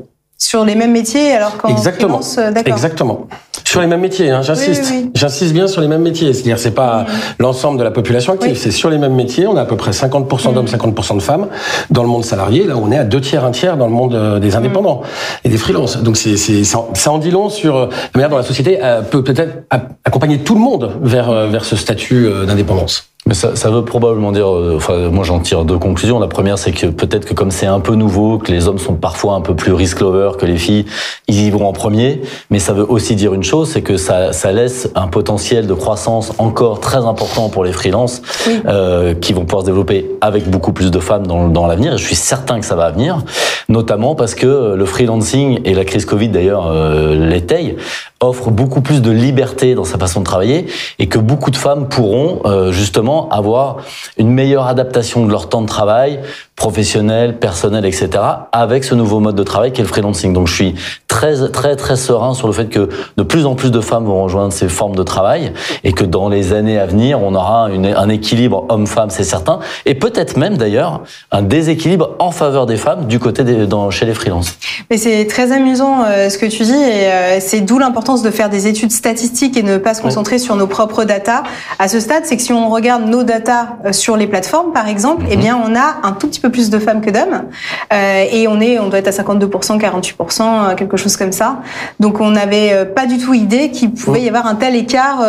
Sur 0.42 0.64
les 0.64 0.74
mêmes 0.74 0.90
métiers, 0.90 1.30
alors 1.32 1.56
qu'en 1.56 1.68
Exactement. 1.68 2.20
Freelance, 2.20 2.66
Exactement. 2.66 3.28
Sur 3.64 3.80
les 3.80 3.86
mêmes 3.86 4.00
métiers, 4.00 4.28
hein, 4.30 4.42
j'insiste. 4.42 4.92
J'insiste 5.14 5.52
bien 5.54 5.68
sur 5.68 5.80
les 5.80 5.86
mêmes 5.86 6.02
métiers. 6.02 6.32
C'est-à-dire, 6.32 6.58
c'est 6.58 6.72
pas 6.72 7.06
l'ensemble 7.38 7.78
de 7.78 7.84
la 7.84 7.92
population 7.92 8.32
active. 8.32 8.58
C'est 8.58 8.72
sur 8.72 8.90
les 8.90 8.98
mêmes 8.98 9.14
métiers. 9.14 9.46
On 9.46 9.56
a 9.56 9.62
à 9.62 9.64
peu 9.64 9.76
près 9.76 9.92
50% 9.92 10.52
d'hommes, 10.52 10.66
50% 10.66 11.14
de 11.14 11.22
femmes 11.22 11.46
dans 11.90 12.02
le 12.02 12.08
monde 12.08 12.24
salarié. 12.24 12.64
Là, 12.64 12.74
on 12.76 12.90
est 12.90 12.98
à 12.98 13.04
deux 13.04 13.20
tiers, 13.20 13.44
un 13.44 13.52
tiers 13.52 13.76
dans 13.76 13.86
le 13.86 13.92
monde 13.92 14.14
euh, 14.14 14.40
des 14.40 14.56
indépendants 14.56 15.02
et 15.44 15.48
des 15.48 15.58
freelances. 15.58 16.02
Donc, 16.02 16.16
c'est, 16.16 16.36
c'est, 16.36 16.64
ça 16.64 16.82
en 17.06 17.18
dit 17.18 17.30
long 17.30 17.48
sur 17.48 17.76
euh, 17.76 17.86
la 17.86 18.18
manière 18.18 18.30
dont 18.30 18.36
la 18.36 18.42
société 18.42 18.80
euh, 18.82 19.00
peut 19.00 19.22
peut-être 19.22 19.62
accompagner 20.04 20.38
tout 20.38 20.54
le 20.54 20.60
monde 20.60 20.90
vers, 21.00 21.46
vers 21.46 21.64
ce 21.64 21.76
statut 21.76 22.28
d'indépendance. 22.46 23.11
Mais 23.24 23.34
ça, 23.34 23.54
ça, 23.54 23.70
veut 23.70 23.84
probablement 23.84 24.32
dire, 24.32 24.52
euh, 24.52 24.74
enfin, 24.76 25.08
moi 25.08 25.22
j'en 25.22 25.38
tire 25.38 25.64
deux 25.64 25.78
conclusions. 25.78 26.18
La 26.18 26.26
première, 26.26 26.58
c'est 26.58 26.72
que 26.72 26.88
peut-être 26.88 27.24
que 27.24 27.34
comme 27.34 27.52
c'est 27.52 27.66
un 27.66 27.78
peu 27.78 27.94
nouveau, 27.94 28.38
que 28.38 28.50
les 28.50 28.66
hommes 28.66 28.80
sont 28.80 28.94
parfois 28.94 29.34
un 29.34 29.40
peu 29.40 29.54
plus 29.54 29.72
risk 29.72 30.00
lovers 30.00 30.36
que 30.36 30.44
les 30.44 30.56
filles, 30.56 30.86
ils 31.28 31.40
y 31.40 31.50
vont 31.50 31.68
en 31.68 31.72
premier. 31.72 32.20
Mais 32.50 32.58
ça 32.58 32.72
veut 32.72 32.84
aussi 32.84 33.14
dire 33.14 33.32
une 33.32 33.44
chose, 33.44 33.70
c'est 33.70 33.82
que 33.82 33.96
ça, 33.96 34.32
ça, 34.32 34.50
laisse 34.50 34.90
un 34.96 35.06
potentiel 35.06 35.68
de 35.68 35.74
croissance 35.74 36.32
encore 36.38 36.80
très 36.80 36.98
important 36.98 37.48
pour 37.48 37.62
les 37.62 37.70
freelances, 37.70 38.22
euh, 38.66 39.14
qui 39.14 39.32
vont 39.32 39.44
pouvoir 39.44 39.62
se 39.62 39.66
développer 39.66 40.10
avec 40.20 40.50
beaucoup 40.50 40.72
plus 40.72 40.90
de 40.90 40.98
femmes 40.98 41.24
dans, 41.24 41.46
dans 41.46 41.68
l'avenir. 41.68 41.94
Et 41.94 41.98
je 41.98 42.04
suis 42.04 42.16
certain 42.16 42.58
que 42.58 42.66
ça 42.66 42.74
va 42.74 42.90
venir, 42.90 43.22
notamment 43.68 44.16
parce 44.16 44.34
que 44.34 44.74
le 44.74 44.84
freelancing 44.84 45.60
et 45.64 45.74
la 45.74 45.84
crise 45.84 46.06
Covid 46.06 46.28
d'ailleurs 46.28 46.66
euh, 46.66 47.14
l'étayent 47.14 47.76
offre 48.22 48.50
beaucoup 48.50 48.80
plus 48.80 49.02
de 49.02 49.10
liberté 49.10 49.74
dans 49.74 49.84
sa 49.84 49.98
façon 49.98 50.20
de 50.20 50.24
travailler 50.24 50.66
et 50.98 51.08
que 51.08 51.18
beaucoup 51.18 51.50
de 51.50 51.56
femmes 51.56 51.88
pourront 51.88 52.40
euh, 52.44 52.72
justement 52.72 53.11
avoir 53.30 53.78
une 54.18 54.30
meilleure 54.30 54.66
adaptation 54.66 55.26
de 55.26 55.30
leur 55.30 55.48
temps 55.48 55.62
de 55.62 55.66
travail 55.66 56.20
professionnel, 56.56 57.38
personnel, 57.38 57.84
etc. 57.84 58.10
avec 58.52 58.84
ce 58.84 58.94
nouveau 58.94 59.18
mode 59.18 59.34
de 59.34 59.42
travail 59.42 59.72
qu'est 59.72 59.82
le 59.82 59.88
freelancing. 59.88 60.32
Donc 60.32 60.46
je 60.46 60.54
suis 60.54 60.74
très 61.08 61.50
très 61.50 61.74
très 61.76 61.96
serein 61.96 62.34
sur 62.34 62.46
le 62.46 62.52
fait 62.52 62.66
que 62.66 62.88
de 63.16 63.22
plus 63.22 63.46
en 63.46 63.54
plus 63.54 63.70
de 63.70 63.80
femmes 63.80 64.04
vont 64.04 64.22
rejoindre 64.22 64.52
ces 64.52 64.68
formes 64.68 64.94
de 64.94 65.02
travail 65.02 65.52
et 65.82 65.92
que 65.92 66.04
dans 66.04 66.28
les 66.28 66.52
années 66.52 66.78
à 66.78 66.86
venir, 66.86 67.20
on 67.20 67.34
aura 67.34 67.68
une, 67.70 67.86
un 67.86 68.08
équilibre 68.08 68.64
homme-femme, 68.68 69.10
c'est 69.10 69.24
certain, 69.24 69.58
et 69.86 69.94
peut-être 69.94 70.36
même 70.36 70.56
d'ailleurs 70.56 71.02
un 71.32 71.42
déséquilibre 71.42 72.10
en 72.18 72.30
faveur 72.30 72.66
des 72.66 72.76
femmes 72.76 73.06
du 73.06 73.18
côté 73.18 73.42
des, 73.44 73.66
dans, 73.66 73.90
chez 73.90 74.06
les 74.06 74.14
freelances. 74.14 74.56
Mais 74.88 74.98
c'est 74.98 75.26
très 75.26 75.52
amusant 75.52 76.04
euh, 76.04 76.28
ce 76.30 76.38
que 76.38 76.46
tu 76.46 76.62
dis 76.62 76.72
et 76.72 77.06
euh, 77.06 77.40
c'est 77.40 77.60
d'où 77.60 77.78
l'importance 77.78 78.22
de 78.22 78.30
faire 78.30 78.50
des 78.50 78.66
études 78.66 78.92
statistiques 78.92 79.56
et 79.56 79.62
ne 79.62 79.78
pas 79.78 79.94
se 79.94 80.02
concentrer 80.02 80.38
sur 80.38 80.54
nos 80.54 80.66
propres 80.66 81.04
datas. 81.04 81.42
À 81.78 81.88
ce 81.88 81.98
stade, 81.98 82.22
c'est 82.24 82.36
que 82.36 82.42
si 82.42 82.52
on 82.52 82.70
regarde 82.70 83.01
nos 83.06 83.22
datas 83.22 83.76
euh, 83.84 83.92
sur 83.92 84.16
les 84.16 84.26
plateformes, 84.26 84.72
par 84.72 84.88
exemple, 84.88 85.24
eh 85.30 85.36
bien 85.36 85.56
on 85.56 85.74
a 85.74 85.96
un 86.02 86.12
tout 86.12 86.28
petit 86.28 86.40
peu 86.40 86.50
plus 86.50 86.70
de 86.70 86.78
femmes 86.78 87.00
que 87.00 87.10
d'hommes 87.10 87.44
et 87.90 88.48
on 88.48 88.60
est, 88.60 88.78
on 88.78 88.88
doit 88.88 88.98
être 88.98 89.08
à 89.08 89.22
52%, 89.22 89.78
48%, 89.78 90.74
quelque 90.76 90.96
chose 90.96 91.16
comme 91.16 91.32
ça. 91.32 91.60
Donc 92.00 92.20
on 92.20 92.30
n'avait 92.30 92.86
pas 92.86 93.06
du 93.06 93.18
tout 93.18 93.34
idée 93.34 93.70
qu'il 93.70 93.92
pouvait 93.92 94.22
y 94.22 94.28
avoir 94.28 94.46
un 94.46 94.54
tel 94.54 94.74
écart 94.76 95.24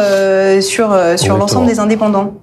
sur 0.62 0.96
sur 1.18 1.38
l'ensemble 1.38 1.68
des 1.68 1.80
indépendants. 1.80 2.34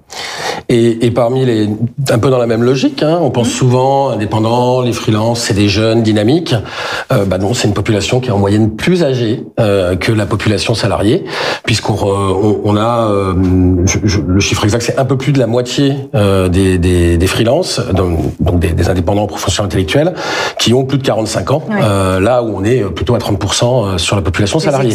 Et, 0.71 1.05
et, 1.05 1.11
parmi 1.11 1.45
les, 1.45 1.67
un 2.09 2.17
peu 2.17 2.29
dans 2.29 2.37
la 2.37 2.47
même 2.47 2.63
logique, 2.63 3.03
hein, 3.03 3.19
on 3.21 3.29
pense 3.29 3.49
mmh. 3.49 3.51
souvent 3.51 4.09
indépendants, 4.11 4.81
les 4.81 4.93
freelances, 4.93 5.41
c'est 5.41 5.53
des 5.53 5.67
jeunes 5.67 6.01
dynamiques. 6.01 6.55
Euh, 7.11 7.25
bah 7.25 7.37
non, 7.37 7.53
c'est 7.53 7.67
une 7.67 7.73
population 7.73 8.21
qui 8.21 8.29
est 8.29 8.31
en 8.31 8.37
moyenne 8.37 8.71
plus 8.71 9.03
âgée 9.03 9.43
euh, 9.59 9.97
que 9.97 10.13
la 10.13 10.25
population 10.25 10.73
salariée, 10.73 11.25
puisqu'on 11.65 11.97
on, 12.01 12.61
on, 12.63 12.77
a 12.77 13.09
euh, 13.11 13.33
le 14.27 14.39
chiffre 14.39 14.63
exact, 14.63 14.81
c'est 14.81 14.97
un 14.97 15.03
peu 15.03 15.17
plus 15.17 15.33
de 15.33 15.39
la 15.39 15.47
moitié 15.47 15.93
euh, 16.15 16.47
des, 16.47 16.77
des, 16.77 17.17
des 17.17 17.27
freelances, 17.27 17.81
donc, 17.93 18.19
donc 18.39 18.59
des, 18.59 18.71
des, 18.71 18.87
indépendants 18.87 19.27
professionnels 19.27 19.65
intellectuels, 19.65 20.13
qui 20.57 20.73
ont 20.73 20.85
plus 20.85 20.99
de 20.99 21.03
45 21.03 21.51
ans. 21.51 21.63
Euh, 21.69 22.21
là 22.21 22.43
où 22.43 22.55
on 22.55 22.63
est 22.63 22.81
plutôt 22.95 23.15
à 23.15 23.17
30% 23.17 23.97
sur 23.97 24.15
la 24.15 24.21
population 24.21 24.59
salariée. 24.59 24.93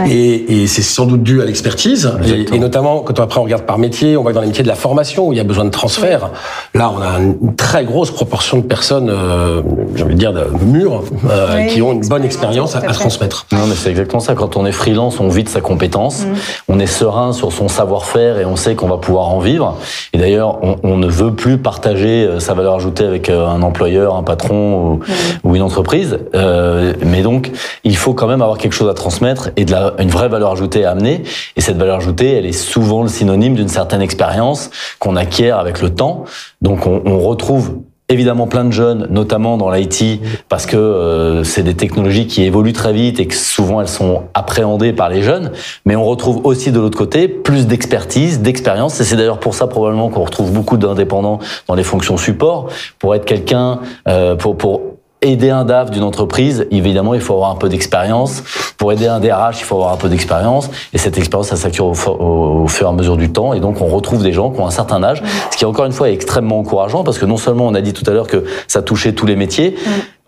ouais. 0.00 0.10
Et, 0.10 0.62
et 0.62 0.66
c'est 0.66 0.82
sans 0.82 1.06
doute 1.06 1.22
dû 1.22 1.40
à 1.40 1.46
l'expertise, 1.46 2.12
et, 2.26 2.54
et, 2.54 2.58
notamment 2.58 3.00
quand 3.00 3.18
après 3.20 3.40
on 3.40 3.44
regarde 3.44 3.62
par 3.62 3.78
métier, 3.78 4.18
on 4.18 4.22
voit 4.22 4.32
que 4.32 4.34
dans 4.34 4.42
les 4.42 4.48
métiers 4.48 4.64
de 4.64 4.68
la 4.68 4.74
formation 4.74 5.13
où 5.22 5.32
il 5.32 5.36
y 5.36 5.40
a 5.40 5.44
besoin 5.44 5.64
de 5.64 5.70
transfert, 5.70 6.30
là 6.74 6.90
on 6.94 7.00
a 7.00 7.18
une 7.18 7.56
très 7.56 7.84
grosse 7.84 8.10
proportion 8.10 8.58
de 8.58 8.62
personnes, 8.62 9.10
euh, 9.10 9.62
j'ai 9.94 10.04
envie 10.04 10.14
de 10.14 10.18
dire, 10.18 10.32
de 10.32 10.46
mûres, 10.64 11.02
euh, 11.30 11.56
oui, 11.56 11.66
qui 11.68 11.82
ont 11.82 11.92
une 11.92 12.06
bonne 12.06 12.24
expérience 12.24 12.76
à, 12.76 12.78
à, 12.78 12.92
transmettre. 12.92 13.46
Non 13.52 13.66
mais 13.68 13.74
c'est 13.74 13.90
exactement 13.90 14.20
ça. 14.20 14.34
Quand 14.34 14.56
on 14.56 14.66
est 14.66 14.72
freelance, 14.72 15.20
on 15.20 15.28
vit 15.28 15.44
de 15.44 15.48
sa 15.48 15.60
compétence, 15.60 16.24
mmh. 16.24 16.34
on 16.68 16.78
est 16.78 16.86
serein 16.86 17.32
sur 17.32 17.52
son 17.52 17.68
savoir-faire 17.68 18.38
et 18.38 18.44
on 18.44 18.56
sait 18.56 18.74
qu'on 18.74 18.88
va 18.88 18.96
pouvoir 18.96 19.28
en 19.28 19.40
vivre. 19.40 19.78
Et 20.12 20.18
d'ailleurs, 20.18 20.58
on, 20.62 20.76
on, 20.82 20.96
ne 20.96 21.06
veut 21.06 21.34
plus 21.34 21.58
partager 21.58 22.24
euh, 22.24 22.40
sa 22.40 22.54
valeur 22.54 22.74
ajoutée 22.74 23.04
avec 23.04 23.28
euh, 23.28 23.46
un 23.46 23.62
employeur, 23.62 24.16
un 24.16 24.22
patron 24.22 24.74
ou, 24.74 24.94
mmh. 24.96 25.02
ou 25.44 25.56
une 25.56 25.62
entreprise. 25.62 26.18
Euh, 26.34 26.92
mais 27.04 27.22
donc, 27.22 27.50
il 27.84 27.96
faut 27.96 28.14
quand 28.14 28.26
même 28.26 28.42
avoir 28.42 28.58
quelque 28.58 28.72
chose 28.72 28.88
à 28.88 28.94
transmettre 28.94 29.50
et 29.56 29.64
de 29.64 29.72
la, 29.72 29.94
une 29.98 30.10
vraie 30.10 30.28
valeur 30.28 30.52
ajoutée 30.52 30.84
à 30.84 30.92
amener. 30.92 31.22
Et 31.56 31.60
cette 31.60 31.76
valeur 31.76 31.96
ajoutée, 31.96 32.32
elle 32.32 32.46
est 32.46 32.52
souvent 32.52 33.02
le 33.02 33.08
synonyme 33.08 33.54
d'une 33.54 33.68
certaine 33.68 34.02
expérience 34.02 34.70
qu'on 35.04 35.16
acquiert 35.16 35.58
avec 35.58 35.82
le 35.82 35.90
temps. 35.90 36.24
Donc 36.62 36.86
on, 36.86 37.02
on 37.04 37.18
retrouve 37.18 37.76
évidemment 38.08 38.46
plein 38.46 38.64
de 38.64 38.70
jeunes, 38.70 39.06
notamment 39.10 39.56
dans 39.56 39.70
l'IT, 39.70 40.20
parce 40.48 40.66
que 40.66 40.76
euh, 40.76 41.42
c'est 41.42 41.62
des 41.62 41.74
technologies 41.74 42.26
qui 42.26 42.42
évoluent 42.42 42.74
très 42.74 42.92
vite 42.92 43.18
et 43.18 43.26
que 43.26 43.34
souvent 43.34 43.80
elles 43.80 43.88
sont 43.88 44.24
appréhendées 44.34 44.92
par 44.92 45.08
les 45.08 45.22
jeunes. 45.22 45.52
Mais 45.86 45.96
on 45.96 46.04
retrouve 46.04 46.40
aussi 46.44 46.70
de 46.70 46.80
l'autre 46.80 46.98
côté 46.98 47.28
plus 47.28 47.66
d'expertise, 47.66 48.40
d'expérience. 48.40 49.00
Et 49.00 49.04
c'est 49.04 49.16
d'ailleurs 49.16 49.40
pour 49.40 49.54
ça 49.54 49.66
probablement 49.66 50.10
qu'on 50.10 50.24
retrouve 50.24 50.52
beaucoup 50.52 50.76
d'indépendants 50.76 51.38
dans 51.66 51.74
les 51.74 51.84
fonctions 51.84 52.16
support, 52.16 52.68
pour 52.98 53.14
être 53.14 53.24
quelqu'un, 53.24 53.80
euh, 54.08 54.36
pour, 54.36 54.56
pour 54.56 54.93
aider 55.24 55.50
un 55.50 55.64
DAF 55.64 55.90
d'une 55.90 56.02
entreprise, 56.02 56.66
évidemment, 56.70 57.14
il 57.14 57.20
faut 57.20 57.34
avoir 57.34 57.50
un 57.50 57.56
peu 57.56 57.68
d'expérience. 57.68 58.42
Pour 58.78 58.92
aider 58.92 59.06
un 59.06 59.20
DRH, 59.20 59.60
il 59.60 59.64
faut 59.64 59.76
avoir 59.76 59.92
un 59.92 59.96
peu 59.96 60.08
d'expérience. 60.08 60.70
Et 60.92 60.98
cette 60.98 61.18
expérience, 61.18 61.54
ça 61.54 61.68
au, 61.82 61.92
au, 61.92 62.68
fur 62.68 62.86
et 62.86 62.90
à 62.90 62.92
mesure 62.92 63.16
du 63.16 63.32
temps. 63.32 63.54
Et 63.54 63.60
donc, 63.60 63.80
on 63.80 63.86
retrouve 63.86 64.22
des 64.22 64.32
gens 64.32 64.50
qui 64.50 64.60
ont 64.60 64.66
un 64.66 64.70
certain 64.70 65.02
âge, 65.02 65.22
ce 65.50 65.56
qui, 65.56 65.64
encore 65.64 65.86
une 65.86 65.92
fois, 65.92 66.10
est 66.10 66.14
extrêmement 66.14 66.58
encourageant 66.58 67.04
parce 67.04 67.18
que 67.18 67.26
non 67.26 67.36
seulement 67.36 67.66
on 67.66 67.74
a 67.74 67.80
dit 67.80 67.92
tout 67.92 68.08
à 68.08 68.12
l'heure 68.12 68.26
que 68.26 68.44
ça 68.68 68.82
touchait 68.82 69.12
tous 69.12 69.26
les 69.26 69.36
métiers, 69.36 69.76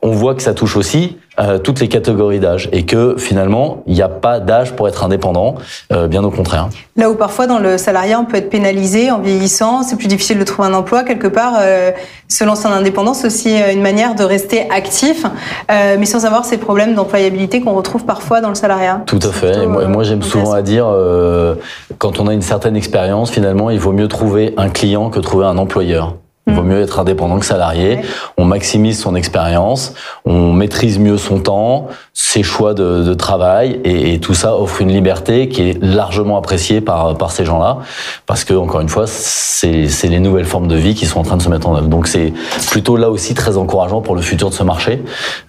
on 0.03 0.11
voit 0.11 0.35
que 0.35 0.43
ça 0.43 0.55
touche 0.55 0.76
aussi 0.76 1.17
euh, 1.38 1.59
toutes 1.59 1.81
les 1.81 1.88
catégories 1.88 2.41
d'âge 2.41 2.69
et 2.73 2.85
que 2.85 3.17
finalement, 3.19 3.83
il 3.87 3.95
n'y 3.95 4.03
a 4.03 4.09
pas 4.09 4.41
d'âge 4.41 4.73
pour 4.73 4.88
être 4.88 5.05
indépendant, 5.05 5.57
euh, 5.93 6.07
bien 6.07 6.23
au 6.25 6.31
contraire. 6.31 6.69
Là 6.97 7.11
où 7.11 7.15
parfois 7.15 7.47
dans 7.47 7.59
le 7.59 7.76
salariat, 7.76 8.19
on 8.21 8.25
peut 8.25 8.37
être 8.37 8.49
pénalisé 8.49 9.11
en 9.11 9.19
vieillissant, 9.19 9.83
c'est 9.83 9.97
plus 9.97 10.07
difficile 10.07 10.38
de 10.38 10.45
trouver 10.45 10.69
un 10.69 10.75
emploi, 10.75 11.03
quelque 11.03 11.26
part, 11.26 11.55
euh, 11.61 11.91
se 12.29 12.45
lancer 12.45 12.67
en 12.67 12.73
indépendance, 12.73 13.21
c'est 13.21 13.26
aussi 13.26 13.57
une 13.73 13.83
manière 13.83 14.15
de 14.15 14.25
rester 14.25 14.71
actif, 14.71 15.25
euh, 15.71 15.97
mais 15.99 16.07
sans 16.07 16.25
avoir 16.25 16.45
ces 16.45 16.59
problèmes 16.59 16.95
d'employabilité 16.95 17.61
qu'on 17.61 17.75
retrouve 17.75 18.05
parfois 18.05 18.41
dans 18.41 18.50
le 18.50 18.55
salariat. 18.55 19.03
Tout 19.07 19.21
à 19.23 19.33
fait. 19.33 19.65
et 19.65 19.67
moi, 19.67 19.87
moi 19.88 20.05
j'aime 20.05 20.23
souvent 20.23 20.53
à 20.53 20.62
dire, 20.62 20.87
quand 21.99 22.21
on 22.21 22.29
a 22.29 22.33
une 22.33 22.43
certaine 22.43 22.76
expérience, 22.76 23.31
finalement, 23.31 23.71
il 23.71 23.79
vaut 23.79 23.93
mieux 23.93 24.09
trouver 24.09 24.55
un 24.57 24.69
client 24.69 25.11
que 25.11 25.21
trouver 25.21 25.47
un 25.47 25.59
employeur. 25.59 26.15
Il 26.47 26.55
vaut 26.55 26.62
mieux 26.62 26.81
être 26.81 27.00
indépendant 27.00 27.38
que 27.41 27.45
salarié. 27.45 27.99
On 28.37 28.45
maximise 28.45 29.00
son 29.00 29.17
expérience, 29.17 29.95
on 30.25 30.53
maîtrise 30.53 30.99
mieux 30.99 31.19
son 31.19 31.41
temps, 31.41 31.88
ses 32.15 32.43
choix 32.45 32.73
de, 32.73 33.03
de 33.03 33.15
travail, 33.15 33.81
et, 33.85 34.15
et, 34.15 34.21
tout 34.21 34.35
ça 34.35 34.57
offre 34.57 34.81
une 34.81 34.93
liberté 34.93 35.49
qui 35.49 35.71
est 35.71 35.83
largement 35.83 36.37
appréciée 36.37 36.81
par, 36.81 37.19
par 37.19 37.31
ces 37.31 37.45
gens-là, 37.45 37.79
parce 38.26 38.45
que 38.45 38.55
encore 38.55 38.81
une 38.81 38.88
fois, 38.88 39.07
c'est 39.07 40.09
les 40.09 40.21
nouvelles 40.21 40.45
formes 40.45 40.69
de 40.69 40.76
vie 40.76 40.95
qui 40.95 41.07
sont 41.07 41.19
en 41.21 41.25
train 41.25 41.37
de 41.37 41.43
se 41.43 41.49
mettre 41.49 41.69
en 41.69 41.76
œuvre. 41.76 41.88
Donc 41.88 42.07
c'est 42.07 42.33
plutôt 42.71 42.97
là 42.97 43.11
aussi 43.11 43.35
très 43.35 43.57
encourageant 43.57 44.00
pour 44.00 44.15
le 44.15 44.23
futur 44.23 44.50
de 44.50 44.55
ce 44.55 44.62
marché, 44.62 45.03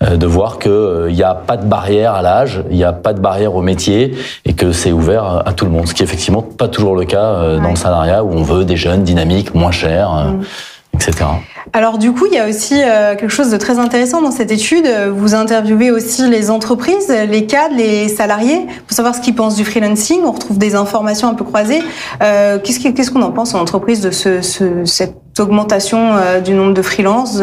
euh, 0.03 0.17
de 0.17 0.25
voir 0.25 0.59
qu'il 0.59 0.71
euh, 0.71 1.11
n'y 1.11 1.23
a 1.23 1.35
pas 1.35 1.57
de 1.57 1.65
barrière 1.65 2.13
à 2.13 2.21
l'âge, 2.21 2.63
il 2.69 2.75
n'y 2.75 2.83
a 2.83 2.93
pas 2.93 3.13
de 3.13 3.19
barrière 3.19 3.55
au 3.55 3.61
métier, 3.61 4.15
et 4.45 4.53
que 4.53 4.71
c'est 4.71 4.91
ouvert 4.91 5.43
à 5.45 5.53
tout 5.53 5.65
le 5.65 5.71
monde, 5.71 5.87
ce 5.87 5.93
qui 5.93 6.01
est 6.01 6.05
effectivement 6.05 6.41
pas 6.41 6.67
toujours 6.67 6.95
le 6.95 7.05
cas 7.05 7.23
euh, 7.23 7.57
dans 7.57 7.63
ouais. 7.63 7.69
le 7.69 7.75
salariat 7.75 8.23
où 8.23 8.31
on 8.31 8.43
veut 8.43 8.65
des 8.65 8.77
jeunes 8.77 9.03
dynamiques, 9.03 9.53
moins 9.53 9.71
chers. 9.71 10.11
Mm. 10.11 10.41
Etc. 10.97 11.25
Alors 11.73 11.97
du 11.97 12.11
coup, 12.11 12.25
il 12.25 12.33
y 12.33 12.39
a 12.39 12.47
aussi 12.47 12.81
euh, 12.81 13.15
quelque 13.15 13.29
chose 13.29 13.51
de 13.51 13.57
très 13.57 13.77
intéressant 13.77 14.21
dans 14.21 14.31
cette 14.31 14.51
étude. 14.51 14.87
Vous 15.13 15.35
interviewez 15.35 15.91
aussi 15.91 16.27
les 16.27 16.49
entreprises, 16.49 17.13
les 17.29 17.45
cadres, 17.45 17.75
les 17.75 18.07
salariés, 18.07 18.65
pour 18.87 18.95
savoir 18.95 19.13
ce 19.13 19.21
qu'ils 19.21 19.35
pensent 19.35 19.55
du 19.55 19.65
freelancing. 19.65 20.21
On 20.25 20.31
retrouve 20.31 20.57
des 20.57 20.75
informations 20.75 21.27
un 21.27 21.33
peu 21.33 21.43
croisées. 21.43 21.83
Euh, 22.23 22.57
Qu'est-ce 22.63 23.11
qu'on 23.11 23.19
qu 23.19 23.23
en 23.23 23.31
pense 23.31 23.53
en 23.53 23.59
entreprise 23.59 24.01
de 24.01 24.11
ce, 24.11 24.41
ce, 24.41 24.85
cette 24.85 25.39
augmentation 25.39 26.15
euh, 26.15 26.39
du 26.39 26.53
nombre 26.53 26.73
de 26.73 26.81
freelances 26.81 27.41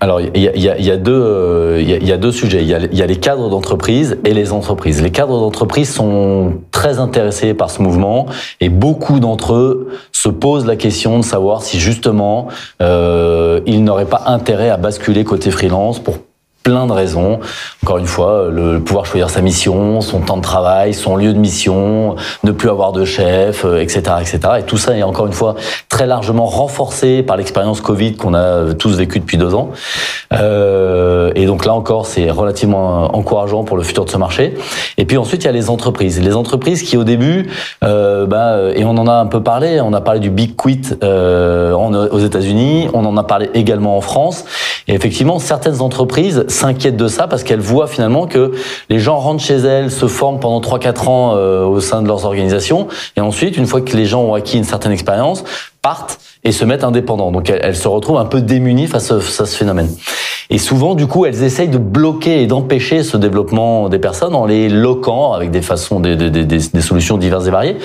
alors, 0.00 0.20
il 0.20 0.42
y 0.42 0.48
a, 0.48 0.56
y, 0.56 0.68
a, 0.68 0.76
y, 0.80 0.90
a 0.90 0.96
deux, 0.96 1.76
il 1.78 1.88
y, 1.88 1.94
a, 1.94 1.98
y 1.98 2.10
a 2.10 2.16
deux 2.16 2.32
sujets. 2.32 2.60
Il 2.60 2.66
y 2.66 3.02
a 3.02 3.06
les 3.06 3.16
cadres 3.18 3.48
d'entreprise 3.48 4.18
et 4.24 4.34
les 4.34 4.52
entreprises. 4.52 5.00
Les 5.00 5.12
cadres 5.12 5.38
d'entreprise 5.38 5.88
sont 5.88 6.54
très 6.82 6.98
intéressés 6.98 7.54
par 7.54 7.70
ce 7.70 7.80
mouvement 7.80 8.26
et 8.60 8.68
beaucoup 8.68 9.20
d'entre 9.20 9.54
eux 9.54 9.92
se 10.10 10.28
posent 10.28 10.66
la 10.66 10.74
question 10.74 11.16
de 11.16 11.24
savoir 11.24 11.62
si 11.62 11.78
justement 11.78 12.48
euh, 12.80 13.60
ils 13.66 13.84
n'auraient 13.84 14.04
pas 14.04 14.24
intérêt 14.26 14.68
à 14.68 14.78
basculer 14.78 15.22
côté 15.22 15.52
freelance 15.52 16.00
pour 16.00 16.16
plein 16.62 16.86
de 16.86 16.92
raisons. 16.92 17.40
Encore 17.82 17.98
une 17.98 18.06
fois, 18.06 18.48
le 18.50 18.80
pouvoir 18.80 19.06
choisir 19.06 19.30
sa 19.30 19.40
mission, 19.40 20.00
son 20.00 20.20
temps 20.20 20.36
de 20.36 20.42
travail, 20.42 20.94
son 20.94 21.16
lieu 21.16 21.32
de 21.32 21.38
mission, 21.38 22.16
ne 22.44 22.52
plus 22.52 22.70
avoir 22.70 22.92
de 22.92 23.04
chef, 23.04 23.64
etc., 23.64 24.02
etc. 24.20 24.38
Et 24.60 24.62
tout 24.62 24.78
ça 24.78 24.96
est 24.96 25.02
encore 25.02 25.26
une 25.26 25.32
fois 25.32 25.56
très 25.88 26.06
largement 26.06 26.46
renforcé 26.46 27.22
par 27.22 27.36
l'expérience 27.36 27.80
Covid 27.80 28.16
qu'on 28.16 28.34
a 28.34 28.74
tous 28.74 28.96
vécu 28.96 29.20
depuis 29.20 29.38
deux 29.38 29.54
ans. 29.54 29.70
Euh, 30.32 31.32
et 31.34 31.46
donc 31.46 31.64
là 31.64 31.74
encore, 31.74 32.06
c'est 32.06 32.30
relativement 32.30 33.14
encourageant 33.16 33.64
pour 33.64 33.76
le 33.76 33.82
futur 33.82 34.04
de 34.04 34.10
ce 34.10 34.16
marché. 34.16 34.54
Et 34.98 35.04
puis 35.04 35.16
ensuite, 35.16 35.42
il 35.44 35.46
y 35.46 35.50
a 35.50 35.52
les 35.52 35.70
entreprises. 35.70 36.20
Les 36.20 36.34
entreprises 36.34 36.82
qui 36.82 36.96
au 36.96 37.04
début, 37.04 37.50
euh, 37.84 38.26
bah, 38.26 38.58
et 38.74 38.84
on 38.84 38.90
en 38.90 39.06
a 39.06 39.12
un 39.12 39.26
peu 39.26 39.42
parlé, 39.42 39.80
on 39.80 39.92
a 39.92 40.00
parlé 40.00 40.20
du 40.20 40.30
Big 40.30 40.56
Quit 40.56 40.82
euh, 41.02 41.72
aux 41.72 42.18
États-Unis, 42.18 42.88
on 42.92 43.04
en 43.04 43.16
a 43.16 43.24
parlé 43.24 43.50
également 43.54 43.96
en 43.96 44.00
France. 44.00 44.44
Et 44.88 44.94
effectivement, 44.94 45.38
certaines 45.38 45.80
entreprises 45.80 46.44
s'inquiètent 46.52 46.96
de 46.96 47.08
ça 47.08 47.26
parce 47.26 47.42
qu'elles 47.42 47.60
voient 47.60 47.86
finalement 47.86 48.26
que 48.26 48.52
les 48.88 48.98
gens 48.98 49.18
rentrent 49.18 49.42
chez 49.42 49.56
elles, 49.56 49.90
se 49.90 50.06
forment 50.06 50.40
pendant 50.40 50.60
3-4 50.60 51.08
ans 51.08 51.36
euh, 51.36 51.64
au 51.64 51.80
sein 51.80 52.02
de 52.02 52.06
leurs 52.06 52.24
organisations, 52.24 52.88
et 53.16 53.20
ensuite, 53.20 53.56
une 53.56 53.66
fois 53.66 53.80
que 53.80 53.96
les 53.96 54.06
gens 54.06 54.22
ont 54.22 54.34
acquis 54.34 54.58
une 54.58 54.64
certaine 54.64 54.92
expérience, 54.92 55.44
partent 55.80 56.18
et 56.44 56.52
se 56.52 56.64
mettent 56.64 56.84
indépendants. 56.84 57.30
Donc 57.30 57.50
elles, 57.50 57.76
se 57.76 57.88
retrouvent 57.88 58.18
un 58.18 58.24
peu 58.24 58.40
démunies 58.40 58.86
face 58.86 59.10
à, 59.12 59.20
face 59.20 59.40
à 59.40 59.46
ce 59.46 59.56
phénomène. 59.56 59.88
Et 60.50 60.58
souvent, 60.58 60.94
du 60.94 61.06
coup, 61.06 61.24
elles 61.24 61.44
essayent 61.44 61.68
de 61.68 61.78
bloquer 61.78 62.42
et 62.42 62.46
d'empêcher 62.46 63.04
ce 63.04 63.16
développement 63.16 63.88
des 63.88 63.98
personnes 63.98 64.34
en 64.34 64.44
les 64.44 64.68
loquant 64.68 65.32
avec 65.32 65.50
des 65.50 65.62
façons, 65.62 66.00
des, 66.00 66.16
des, 66.16 66.30
des, 66.30 66.44
des 66.44 66.80
solutions 66.80 67.16
diverses 67.16 67.46
et 67.46 67.50
variées. 67.50 67.76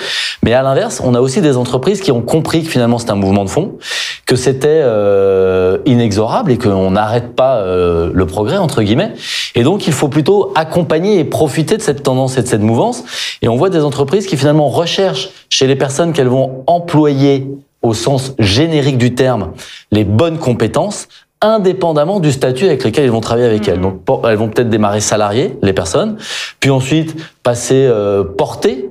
Mais 0.42 0.52
à 0.52 0.62
l'inverse, 0.62 1.00
on 1.02 1.14
a 1.14 1.20
aussi 1.20 1.40
des 1.40 1.56
entreprises 1.56 2.00
qui 2.00 2.12
ont 2.12 2.20
compris 2.20 2.64
que 2.64 2.68
finalement 2.68 2.98
c'est 2.98 3.10
un 3.10 3.16
mouvement 3.16 3.44
de 3.44 3.48
fond, 3.48 3.78
que 4.26 4.36
c'était 4.36 4.82
euh, 4.82 5.78
inexorable 5.86 6.50
et 6.50 6.58
qu'on 6.58 6.90
n'arrête 6.90 7.34
pas 7.34 7.58
euh, 7.58 8.10
le 8.12 8.26
progrès 8.26 8.58
entre 8.58 8.82
guillemets. 8.82 9.14
Et 9.54 9.62
donc, 9.62 9.86
il 9.86 9.92
faut 9.92 10.08
plutôt 10.08 10.52
accompagner 10.54 11.18
et 11.18 11.24
profiter 11.24 11.76
de 11.76 11.82
cette 11.82 12.02
tendance 12.02 12.36
et 12.36 12.42
de 12.42 12.48
cette 12.48 12.60
mouvance. 12.60 13.04
Et 13.40 13.48
on 13.48 13.56
voit 13.56 13.70
des 13.70 13.82
entreprises 13.82 14.26
qui 14.26 14.36
finalement 14.36 14.68
recherchent 14.68 15.30
chez 15.48 15.66
les 15.66 15.76
personnes 15.76 16.12
qu'elles 16.12 16.28
vont 16.28 16.64
employer 16.66 17.46
au 17.82 17.94
sens 17.94 18.34
générique 18.38 18.98
du 18.98 19.14
terme, 19.14 19.52
les 19.90 20.04
bonnes 20.04 20.38
compétences, 20.38 21.08
indépendamment 21.40 22.20
du 22.20 22.32
statut 22.32 22.66
avec 22.66 22.84
lequel 22.84 23.04
ils 23.04 23.10
vont 23.10 23.20
travailler 23.20 23.46
avec 23.46 23.68
elles. 23.68 23.80
Donc, 23.80 24.00
elles 24.24 24.36
vont 24.36 24.48
peut-être 24.48 24.70
démarrer 24.70 25.00
salariées, 25.00 25.56
les 25.62 25.72
personnes, 25.72 26.16
puis 26.58 26.70
ensuite 26.70 27.16
passer 27.42 27.86
euh, 27.86 28.24
portées 28.24 28.90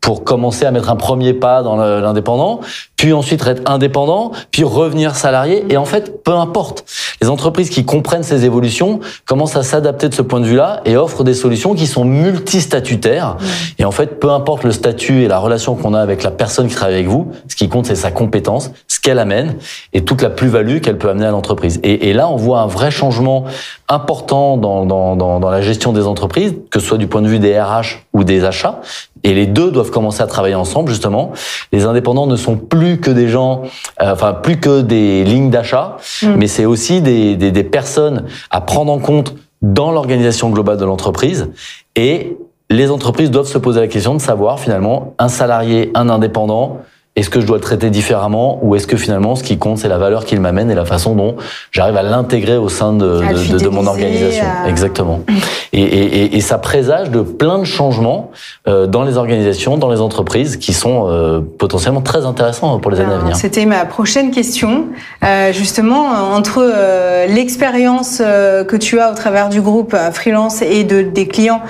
pour 0.00 0.22
commencer 0.22 0.64
à 0.64 0.70
mettre 0.70 0.90
un 0.90 0.96
premier 0.96 1.34
pas 1.34 1.62
dans 1.62 1.76
l'indépendant, 1.76 2.60
puis 2.98 3.12
ensuite 3.12 3.46
être 3.46 3.62
indépendant, 3.70 4.32
puis 4.50 4.64
revenir 4.64 5.14
salarié. 5.14 5.64
Et 5.70 5.76
en 5.78 5.86
fait, 5.86 6.22
peu 6.22 6.32
importe. 6.32 6.84
Les 7.22 7.28
entreprises 7.28 7.70
qui 7.70 7.84
comprennent 7.84 8.24
ces 8.24 8.44
évolutions 8.44 9.00
commencent 9.24 9.56
à 9.56 9.62
s'adapter 9.62 10.08
de 10.08 10.14
ce 10.14 10.22
point 10.22 10.40
de 10.40 10.44
vue-là 10.44 10.82
et 10.84 10.96
offrent 10.96 11.24
des 11.24 11.32
solutions 11.32 11.74
qui 11.74 11.86
sont 11.86 12.04
multistatutaires. 12.04 13.36
Mmh. 13.36 13.44
Et 13.78 13.84
en 13.84 13.92
fait, 13.92 14.18
peu 14.18 14.30
importe 14.30 14.64
le 14.64 14.72
statut 14.72 15.22
et 15.22 15.28
la 15.28 15.38
relation 15.38 15.76
qu'on 15.76 15.94
a 15.94 16.00
avec 16.00 16.24
la 16.24 16.32
personne 16.32 16.66
qui 16.66 16.74
travaille 16.74 16.96
avec 16.96 17.06
vous, 17.06 17.30
ce 17.46 17.54
qui 17.54 17.68
compte, 17.68 17.86
c'est 17.86 17.94
sa 17.94 18.10
compétence, 18.10 18.72
ce 18.88 18.98
qu'elle 18.98 19.20
amène 19.20 19.56
et 19.92 20.04
toute 20.04 20.20
la 20.20 20.30
plus-value 20.30 20.80
qu'elle 20.80 20.98
peut 20.98 21.08
amener 21.08 21.26
à 21.26 21.30
l'entreprise. 21.30 21.78
Et, 21.84 22.10
et, 22.10 22.12
là, 22.12 22.28
on 22.28 22.36
voit 22.36 22.60
un 22.60 22.66
vrai 22.66 22.90
changement 22.90 23.44
important 23.88 24.56
dans, 24.56 24.86
dans, 24.86 25.14
dans, 25.14 25.38
dans 25.38 25.50
la 25.50 25.62
gestion 25.62 25.92
des 25.92 26.06
entreprises, 26.06 26.54
que 26.70 26.80
ce 26.80 26.86
soit 26.86 26.98
du 26.98 27.06
point 27.06 27.22
de 27.22 27.28
vue 27.28 27.38
des 27.38 27.58
RH 27.60 28.06
ou 28.12 28.24
des 28.24 28.44
achats. 28.44 28.80
Et 29.24 29.34
les 29.34 29.46
deux 29.46 29.70
doivent 29.70 29.90
commencer 29.90 30.22
à 30.22 30.26
travailler 30.26 30.54
ensemble, 30.54 30.90
justement. 30.90 31.32
Les 31.72 31.84
indépendants 31.84 32.26
ne 32.26 32.36
sont 32.36 32.56
plus 32.56 32.87
que 32.96 33.10
des 33.10 33.28
gens, 33.28 33.62
euh, 34.00 34.12
enfin, 34.12 34.32
plus 34.32 34.58
que 34.58 34.80
des 34.80 35.24
lignes 35.24 35.50
d'achat, 35.50 35.98
mmh. 36.22 36.26
mais 36.36 36.46
c'est 36.46 36.64
aussi 36.64 37.02
des, 37.02 37.36
des, 37.36 37.52
des 37.52 37.64
personnes 37.64 38.24
à 38.50 38.62
prendre 38.62 38.90
en 38.90 38.98
compte 38.98 39.34
dans 39.60 39.92
l'organisation 39.92 40.50
globale 40.50 40.78
de 40.78 40.84
l'entreprise. 40.84 41.50
Et 41.96 42.36
les 42.70 42.90
entreprises 42.90 43.30
doivent 43.30 43.46
se 43.46 43.58
poser 43.58 43.80
la 43.80 43.88
question 43.88 44.14
de 44.14 44.20
savoir, 44.20 44.60
finalement, 44.60 45.14
un 45.18 45.28
salarié, 45.28 45.90
un 45.94 46.08
indépendant, 46.08 46.78
est-ce 47.18 47.30
que 47.30 47.40
je 47.40 47.46
dois 47.46 47.56
le 47.56 47.62
traiter 47.62 47.90
différemment 47.90 48.58
ou 48.62 48.74
est-ce 48.76 48.86
que 48.86 48.96
finalement 48.96 49.34
ce 49.36 49.42
qui 49.42 49.58
compte 49.58 49.78
c'est 49.78 49.88
la 49.88 49.98
valeur 49.98 50.24
qu'il 50.24 50.40
m'amène 50.40 50.70
et 50.70 50.74
la 50.74 50.84
façon 50.84 51.14
dont 51.14 51.36
j'arrive 51.70 51.96
à 51.96 52.02
l'intégrer 52.02 52.56
au 52.56 52.68
sein 52.68 52.92
de, 52.92 53.20
de, 53.52 53.58
de, 53.58 53.68
mon 53.68 53.86
organisation 53.86 54.44
à... 54.64 54.68
Exactement. 54.68 55.20
Et, 55.74 55.82
et, 55.82 56.36
et, 56.36 56.40
ça 56.40 56.56
présage 56.56 57.10
de 57.10 57.20
plein 57.20 57.58
de 57.58 57.64
changements 57.64 58.30
euh, 58.66 58.86
dans 58.86 59.02
les 59.02 59.18
organisations, 59.18 59.76
dans 59.76 59.90
les 59.90 60.00
entreprises 60.00 60.56
qui 60.56 60.72
sont 60.72 61.06
euh, 61.06 61.40
potentiellement 61.40 62.00
très 62.00 62.24
intéressants 62.24 62.78
pour 62.78 62.90
les 62.90 63.00
années 63.00 63.12
à 63.12 63.18
venir. 63.18 63.36
C'était 63.36 63.66
ma 63.66 63.84
prochaine 63.84 64.30
question. 64.30 64.86
Euh, 65.24 65.52
justement, 65.52 66.06
entre 66.34 66.60
euh, 66.60 67.26
l'expérience 67.26 68.22
euh, 68.24 68.64
que 68.64 68.76
tu 68.76 69.00
as 69.00 69.10
au 69.10 69.14
travers 69.14 69.48
du 69.48 69.60
groupe 69.60 69.96
freelance 70.12 70.62
et 70.62 70.84
de, 70.84 71.02
des 71.02 71.26
clients 71.26 71.60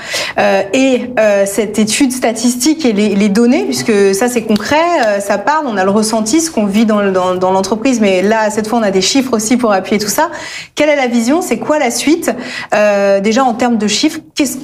et 0.72 1.10
cette 1.46 1.78
étude 1.78 2.12
statistique 2.12 2.84
et 2.84 2.92
les, 2.92 3.14
les 3.14 3.28
données, 3.28 3.64
puisque 3.64 4.14
ça 4.14 4.28
c'est 4.28 4.42
concret, 4.42 5.20
ça 5.20 5.37
on 5.64 5.76
a 5.76 5.84
le 5.84 5.90
ressenti, 5.90 6.40
ce 6.40 6.50
qu'on 6.50 6.66
vit 6.66 6.86
dans, 6.86 7.00
l'entreprise, 7.02 8.00
mais 8.00 8.22
là, 8.22 8.50
cette 8.50 8.66
fois, 8.66 8.78
on 8.78 8.82
a 8.82 8.90
des 8.90 9.00
chiffres 9.00 9.32
aussi 9.32 9.56
pour 9.56 9.72
appuyer 9.72 9.98
tout 9.98 10.08
ça. 10.08 10.30
Quelle 10.74 10.88
est 10.88 10.96
la 10.96 11.06
vision? 11.06 11.42
C'est 11.42 11.58
quoi 11.58 11.78
la 11.78 11.90
suite? 11.90 12.30
Euh, 12.74 13.20
Déjà, 13.20 13.44
en 13.44 13.54
termes 13.54 13.78
de 13.78 13.86
chiffres, 13.86 14.20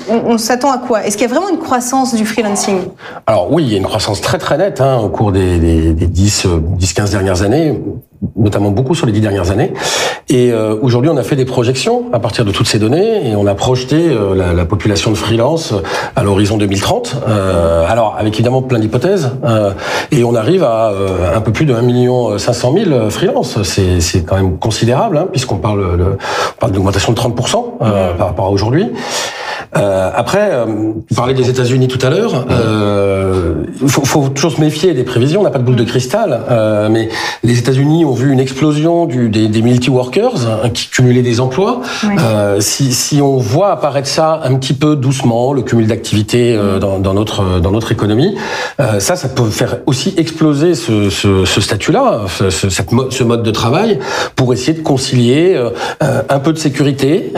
on, 0.09 0.33
on 0.33 0.39
s'attend 0.39 0.71
à 0.71 0.79
quoi? 0.79 1.05
Est-ce 1.05 1.17
qu'il 1.17 1.27
y 1.27 1.31
a 1.31 1.35
vraiment 1.35 1.51
une 1.51 1.59
croissance 1.59 2.15
du 2.15 2.25
freelancing? 2.25 2.79
Alors 3.27 3.53
oui, 3.53 3.65
il 3.65 3.73
y 3.73 3.75
a 3.75 3.79
une 3.79 3.85
croissance 3.85 4.21
très 4.21 4.39
très 4.39 4.57
nette 4.59 4.81
hein, 4.81 4.99
au 4.99 5.09
cours 5.09 5.33
des, 5.33 5.59
des, 5.59 5.93
des 5.93 6.07
10, 6.07 6.47
10, 6.79 6.93
15 6.93 7.11
dernières 7.11 7.43
années 7.43 7.79
notamment 8.37 8.71
beaucoup 8.71 8.95
sur 8.95 9.07
les 9.07 9.13
dix 9.13 9.21
dernières 9.21 9.51
années. 9.51 9.73
Et 10.29 10.53
euh, 10.53 10.77
aujourd'hui, 10.81 11.11
on 11.11 11.17
a 11.17 11.23
fait 11.23 11.37
des 11.37 11.45
projections 11.45 12.05
à 12.13 12.19
partir 12.19 12.45
de 12.45 12.51
toutes 12.51 12.67
ces 12.67 12.79
données 12.79 13.29
et 13.29 13.37
on 13.37 13.47
a 13.47 13.55
projeté 13.55 13.97
euh, 13.97 14.35
la, 14.35 14.53
la, 14.53 14.65
population 14.65 15.11
de 15.11 15.17
freelance 15.17 15.75
à 16.17 16.23
l'horizon 16.23 16.57
2030. 16.57 17.17
Euh, 17.29 17.85
alors, 17.87 18.17
avec 18.19 18.35
évidemment 18.35 18.63
plein 18.63 18.79
d'hypothèses. 18.79 19.31
euh, 19.45 19.73
et 20.11 20.25
on 20.25 20.35
arrive 20.35 20.65
à 20.65 20.93
un 21.35 21.41
peu 21.41 21.53
plus 21.53 21.67
de 21.67 21.75
1 21.75 21.83
million 21.83 22.39
500 22.39 22.75
000 22.85 23.11
freelance. 23.11 23.63
C'est 23.63 24.25
quand 24.25 24.37
même 24.37 24.59
considérable, 24.59 25.19
hein, 25.19 25.27
puisqu'on 25.31 25.57
parle, 25.57 25.85
on 25.85 26.61
parle 26.61 26.73
d'augmentation 26.73 27.13
de 27.13 27.19
30% 27.19 27.79
par 28.17 28.27
rapport 28.27 28.47
à 28.47 28.51
aujourd'hui. 28.51 28.91
Euh, 29.77 30.11
après, 30.15 30.51
euh, 30.53 30.65
vous 30.67 31.05
parlez 31.15 31.35
des 31.35 31.51
États-Unis 31.51 31.89
tout 31.89 32.05
à 32.05 32.11
l'heure. 32.11 32.47
Euh, 32.51 33.55
il 33.83 33.89
faut, 33.89 34.05
faut, 34.05 34.29
toujours 34.29 34.53
se 34.53 34.61
méfier 34.61 34.95
des 34.95 35.05
prévisions. 35.05 35.41
On 35.41 35.45
n'a 35.45 35.51
pas 35.51 35.59
de 35.59 35.65
boule 35.65 35.77
de 35.77 35.85
cristal, 35.85 36.41
euh, 36.51 36.89
mais 36.89 37.09
les 37.43 37.59
États-Unis 37.59 38.05
ont 38.05 38.13
vu 38.13 38.33
une 38.33 38.41
explosion 38.41 39.07
du, 39.07 39.29
des, 39.29 39.49
des 39.49 39.63
multi-workers 39.63 40.47
hein, 40.49 40.71
qui 40.71 40.89
cumulaient 40.89 41.23
des 41.23 41.41
emplois. 41.41 41.81
Oui. 42.05 42.15
Euh, 42.21 42.61
si, 42.61 42.93
si, 42.93 43.21
on 43.21 43.37
voit 43.37 43.73
apparaître 43.73 44.09
ça 44.09 44.41
un 44.45 44.55
petit 44.55 44.75
peu 44.75 44.97
doucement, 44.97 45.53
le 45.53 45.63
cumul 45.63 45.87
d'activités 45.87 46.55
euh, 46.57 46.79
dans, 46.79 46.99
dans, 46.99 47.15
notre 47.15 47.61
dans 47.61 47.71
notre 47.71 47.93
économie, 47.93 48.37
ça, 48.99 49.17
ça 49.17 49.29
peut 49.29 49.49
faire 49.51 49.79
aussi 49.87 50.15
exploser 50.17 50.75
ce, 50.75 51.11
ce, 51.11 51.45
ce 51.45 51.61
statut-là, 51.61 52.23
ce, 52.29 52.51
ce 52.51 53.25
mode 53.25 53.43
de 53.43 53.51
travail, 53.51 53.99
pour 54.37 54.53
essayer 54.53 54.73
de 54.77 54.83
concilier 54.83 55.61
un 56.01 56.39
peu 56.39 56.53
de 56.53 56.59
sécurité 56.59 57.33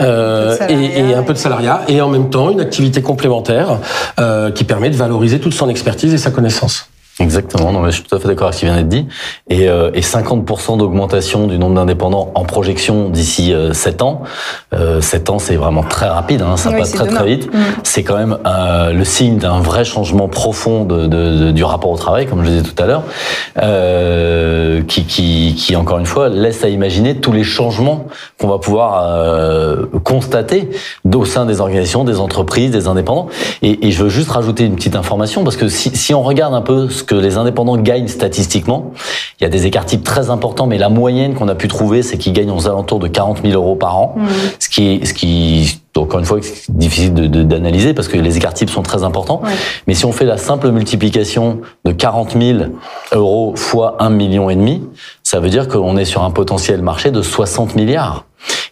et, 0.69 0.99
et 0.99 1.13
un 1.13 1.23
peu 1.23 1.33
de 1.33 1.37
salariat 1.37 1.81
et 1.87 2.01
en 2.01 2.09
même 2.09 2.26
une 2.35 2.59
activité 2.61 3.01
complémentaire 3.01 3.79
euh, 4.19 4.51
qui 4.51 4.63
permet 4.63 4.89
de 4.89 4.95
valoriser 4.95 5.39
toute 5.39 5.53
son 5.53 5.69
expertise 5.69 6.13
et 6.13 6.17
sa 6.17 6.31
connaissance. 6.31 6.89
Exactement, 7.19 7.71
non, 7.71 7.79
mais 7.79 7.89
je 7.89 7.95
suis 7.95 8.03
tout 8.03 8.15
à 8.15 8.19
fait 8.19 8.27
d'accord 8.27 8.47
avec 8.47 8.55
ce 8.55 8.59
qui 8.59 8.65
vient 8.65 8.75
d'être 8.75 8.89
dit. 8.89 9.07
Et, 9.49 9.67
euh, 9.67 9.89
et 9.95 10.01
50% 10.01 10.77
d'augmentation 10.77 11.47
du 11.47 11.57
nombre 11.57 11.73
d'indépendants 11.73 12.31
en 12.35 12.43
projection 12.43 13.09
d'ici 13.09 13.53
euh, 13.53 13.73
7 13.73 14.03
ans. 14.03 14.21
Euh, 14.75 15.01
7 15.01 15.31
ans, 15.31 15.39
c'est 15.39 15.55
vraiment 15.55 15.81
très 15.81 16.07
rapide, 16.07 16.43
hein, 16.43 16.57
ça 16.57 16.69
oui, 16.69 16.77
passe 16.77 16.91
très 16.91 17.07
demain. 17.07 17.17
très 17.17 17.27
vite. 17.27 17.51
Mmh. 17.51 17.57
C'est 17.81 18.03
quand 18.03 18.17
même 18.17 18.37
euh, 18.45 18.93
le 18.93 19.03
signe 19.03 19.37
d'un 19.37 19.59
vrai 19.61 19.83
changement 19.83 20.27
profond 20.27 20.83
de, 20.85 21.07
de, 21.07 21.45
de, 21.45 21.51
du 21.51 21.63
rapport 21.63 21.89
au 21.89 21.97
travail, 21.97 22.27
comme 22.27 22.43
je 22.43 22.51
le 22.51 22.57
disais 22.57 22.69
tout 22.69 22.83
à 22.83 22.85
l'heure, 22.85 23.03
euh, 23.63 24.83
qui, 24.83 25.05
qui, 25.05 25.55
qui, 25.57 25.75
encore 25.75 25.97
une 25.97 26.05
fois, 26.05 26.29
laisse 26.29 26.63
à 26.63 26.69
imaginer 26.69 27.15
tous 27.15 27.31
les 27.31 27.43
changements 27.43 28.05
qu'on 28.39 28.47
va 28.47 28.59
pouvoir 28.59 29.03
euh, 29.07 29.85
constater 30.03 30.69
au 31.11 31.25
sein 31.25 31.47
des 31.47 31.61
organisations, 31.61 32.03
des 32.03 32.19
entreprises, 32.19 32.69
des 32.69 32.87
indépendants. 32.87 33.27
Et, 33.63 33.87
et, 33.87 33.91
je 33.91 34.03
veux 34.03 34.09
juste 34.09 34.29
rajouter 34.29 34.65
une 34.65 34.75
petite 34.75 34.95
information, 34.95 35.43
parce 35.43 35.57
que 35.57 35.67
si, 35.67 35.95
si 35.97 36.13
on 36.13 36.21
regarde 36.21 36.53
un 36.53 36.61
peu 36.61 36.89
ce 36.89 37.06
que 37.07 37.15
les 37.15 37.37
indépendants 37.37 37.77
gagnent 37.77 38.07
statistiquement. 38.07 38.91
Il 39.39 39.43
y 39.43 39.47
a 39.47 39.49
des 39.49 39.65
écarts 39.65 39.85
types 39.85 40.03
très 40.03 40.29
importants, 40.29 40.67
mais 40.67 40.77
la 40.77 40.89
moyenne 40.89 41.33
qu'on 41.33 41.47
a 41.47 41.55
pu 41.55 41.67
trouver, 41.67 42.03
c'est 42.03 42.17
qu'ils 42.17 42.33
gagnent 42.33 42.51
aux 42.51 42.67
alentours 42.67 42.99
de 42.99 43.07
40 43.07 43.41
000 43.43 43.53
euros 43.53 43.75
par 43.75 43.97
an, 43.97 44.15
mmh. 44.17 44.25
ce 44.59 44.69
qui 44.69 44.87
est, 44.87 45.05
ce 45.05 45.13
qui 45.13 45.81
encore 45.97 46.19
une 46.19 46.25
fois, 46.25 46.39
c'est 46.41 46.75
difficile 46.75 47.13
d'analyser 47.13 47.93
parce 47.93 48.07
que 48.07 48.17
les 48.17 48.37
écarts 48.37 48.53
types 48.53 48.69
sont 48.69 48.83
très 48.83 49.03
importants. 49.03 49.41
Ouais. 49.43 49.51
Mais 49.87 49.93
si 49.93 50.05
on 50.05 50.11
fait 50.11 50.25
la 50.25 50.37
simple 50.37 50.69
multiplication 50.71 51.61
de 51.85 51.91
40 51.91 52.37
000 52.39 52.59
euros 53.13 53.55
fois 53.55 53.97
1 53.99 54.09
million 54.09 54.49
et 54.49 54.55
demi, 54.55 54.83
ça 55.23 55.39
veut 55.39 55.49
dire 55.49 55.67
qu'on 55.67 55.97
est 55.97 56.05
sur 56.05 56.23
un 56.23 56.31
potentiel 56.31 56.81
marché 56.81 57.11
de 57.11 57.21
60 57.21 57.75
milliards. 57.75 58.25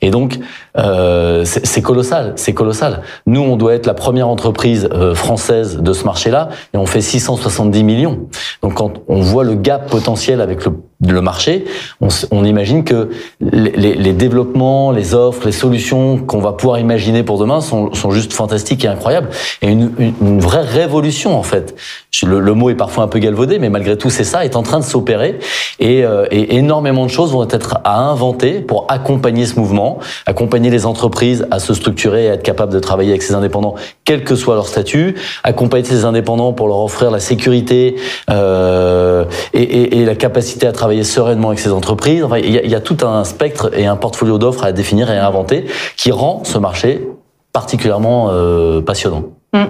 Et 0.06 0.12
donc, 0.12 0.38
euh, 0.78 1.46
c'est 1.46 1.82
colossal, 1.82 2.34
c'est 2.36 2.54
colossal. 2.54 3.02
Nous, 3.26 3.42
on 3.42 3.58
doit 3.58 3.74
être 3.74 3.88
la 3.88 3.96
première 3.96 4.28
entreprise 4.28 4.88
euh, 4.92 5.16
française 5.16 5.78
de 5.78 5.94
ce 5.94 6.04
marché-là, 6.04 6.50
et 6.76 6.78
on 6.78 6.86
fait 6.86 7.02
670 7.02 7.84
millions. 7.84 8.28
Donc, 8.62 8.76
quand 8.76 9.02
on 9.08 9.22
voit 9.22 9.44
le 9.44 9.56
gap 9.56 9.90
potentiel 9.90 10.42
avec 10.42 10.64
le, 10.64 10.74
le 11.14 11.22
marché, 11.22 11.66
on, 12.02 12.08
on, 12.32 12.46
imagine 12.46 12.84
que 12.84 13.10
les, 13.42 13.96
les, 13.96 14.14
développements, 14.14 14.92
les 14.92 15.14
offres, 15.14 15.46
les 15.46 15.52
solutions 15.52 16.18
qu'on 16.18 16.40
va 16.40 16.54
pouvoir 16.54 16.80
imaginer 16.80 17.24
pour 17.24 17.38
demain 17.38 17.62
sont, 17.62 17.94
sont, 17.94 18.12
juste 18.12 18.34
fantastiques 18.34 18.86
et 18.86 18.88
incroyables, 18.88 19.30
et 19.62 19.70
une, 19.70 19.92
une, 19.98 20.14
une 20.22 20.40
vraie 20.40 20.62
révolution 20.62 21.38
en 21.38 21.44
fait. 21.44 21.76
Le, 22.24 22.40
le, 22.40 22.54
mot 22.54 22.70
est 22.70 22.76
parfois 22.76 23.04
un 23.04 23.08
peu 23.08 23.20
galvaudé, 23.20 23.60
mais 23.60 23.70
malgré 23.70 23.98
tout, 23.98 24.10
c'est 24.10 24.24
ça, 24.24 24.46
est 24.46 24.56
en 24.56 24.64
train 24.64 24.80
de 24.80 24.86
s'opérer, 24.86 25.40
et, 25.80 26.06
euh, 26.06 26.26
et 26.32 26.56
énormément 26.56 27.06
de 27.06 27.12
choses 27.12 27.32
vont 27.32 27.48
être 27.48 27.80
à 27.84 28.00
inventer 28.00 28.62
pour 28.62 28.86
accompagner 28.90 29.46
ce 29.46 29.60
mouvement, 29.60 30.00
accompagner 30.26 30.70
les 30.70 30.86
entreprises 30.86 31.48
à 31.52 31.60
se 31.60 31.74
structurer 31.74 32.26
et 32.26 32.30
à 32.30 32.34
être 32.34 32.44
capables 32.44 32.74
de 32.74 32.80
travailler 32.80 33.12
avec 33.12 33.24
ces 33.24 33.34
indépendants, 33.34 33.76
quel 34.06 34.24
que 34.24 34.36
soit 34.36 34.56
leur 34.56 34.68
statut, 34.68 35.16
accompagner 35.44 35.86
ces 35.86 36.06
indépendants 36.06 36.54
pour 36.54 36.68
leur 36.68 36.80
offrir 36.80 37.12
la 37.12 37.20
sécurité 37.20 37.96
euh, 38.30 39.26
et, 39.54 39.62
et, 39.62 39.98
et, 40.00 40.06
la 40.06 40.16
capacité 40.16 40.68
à 40.68 40.72
travailler 40.72 40.95
sereinement 41.04 41.50
avec 41.50 41.60
ces 41.60 41.72
entreprises. 41.72 42.24
Enfin, 42.24 42.38
il, 42.38 42.52
y 42.52 42.76
a, 42.76 42.80
tout 42.80 42.98
un 43.06 43.24
spectre 43.24 43.72
et 43.78 43.86
un 43.86 43.96
portfolio 43.96 44.38
d'offres 44.38 44.64
à 44.64 44.72
définir 44.72 45.12
et 45.12 45.18
à 45.18 45.28
inventer 45.28 45.66
qui 45.98 46.12
rend 46.12 46.44
ce 46.44 46.58
marché 46.58 47.08
particulièrement 47.54 48.30
euh, 48.30 48.82
passionnant. 48.82 49.24
Mmh. 49.54 49.64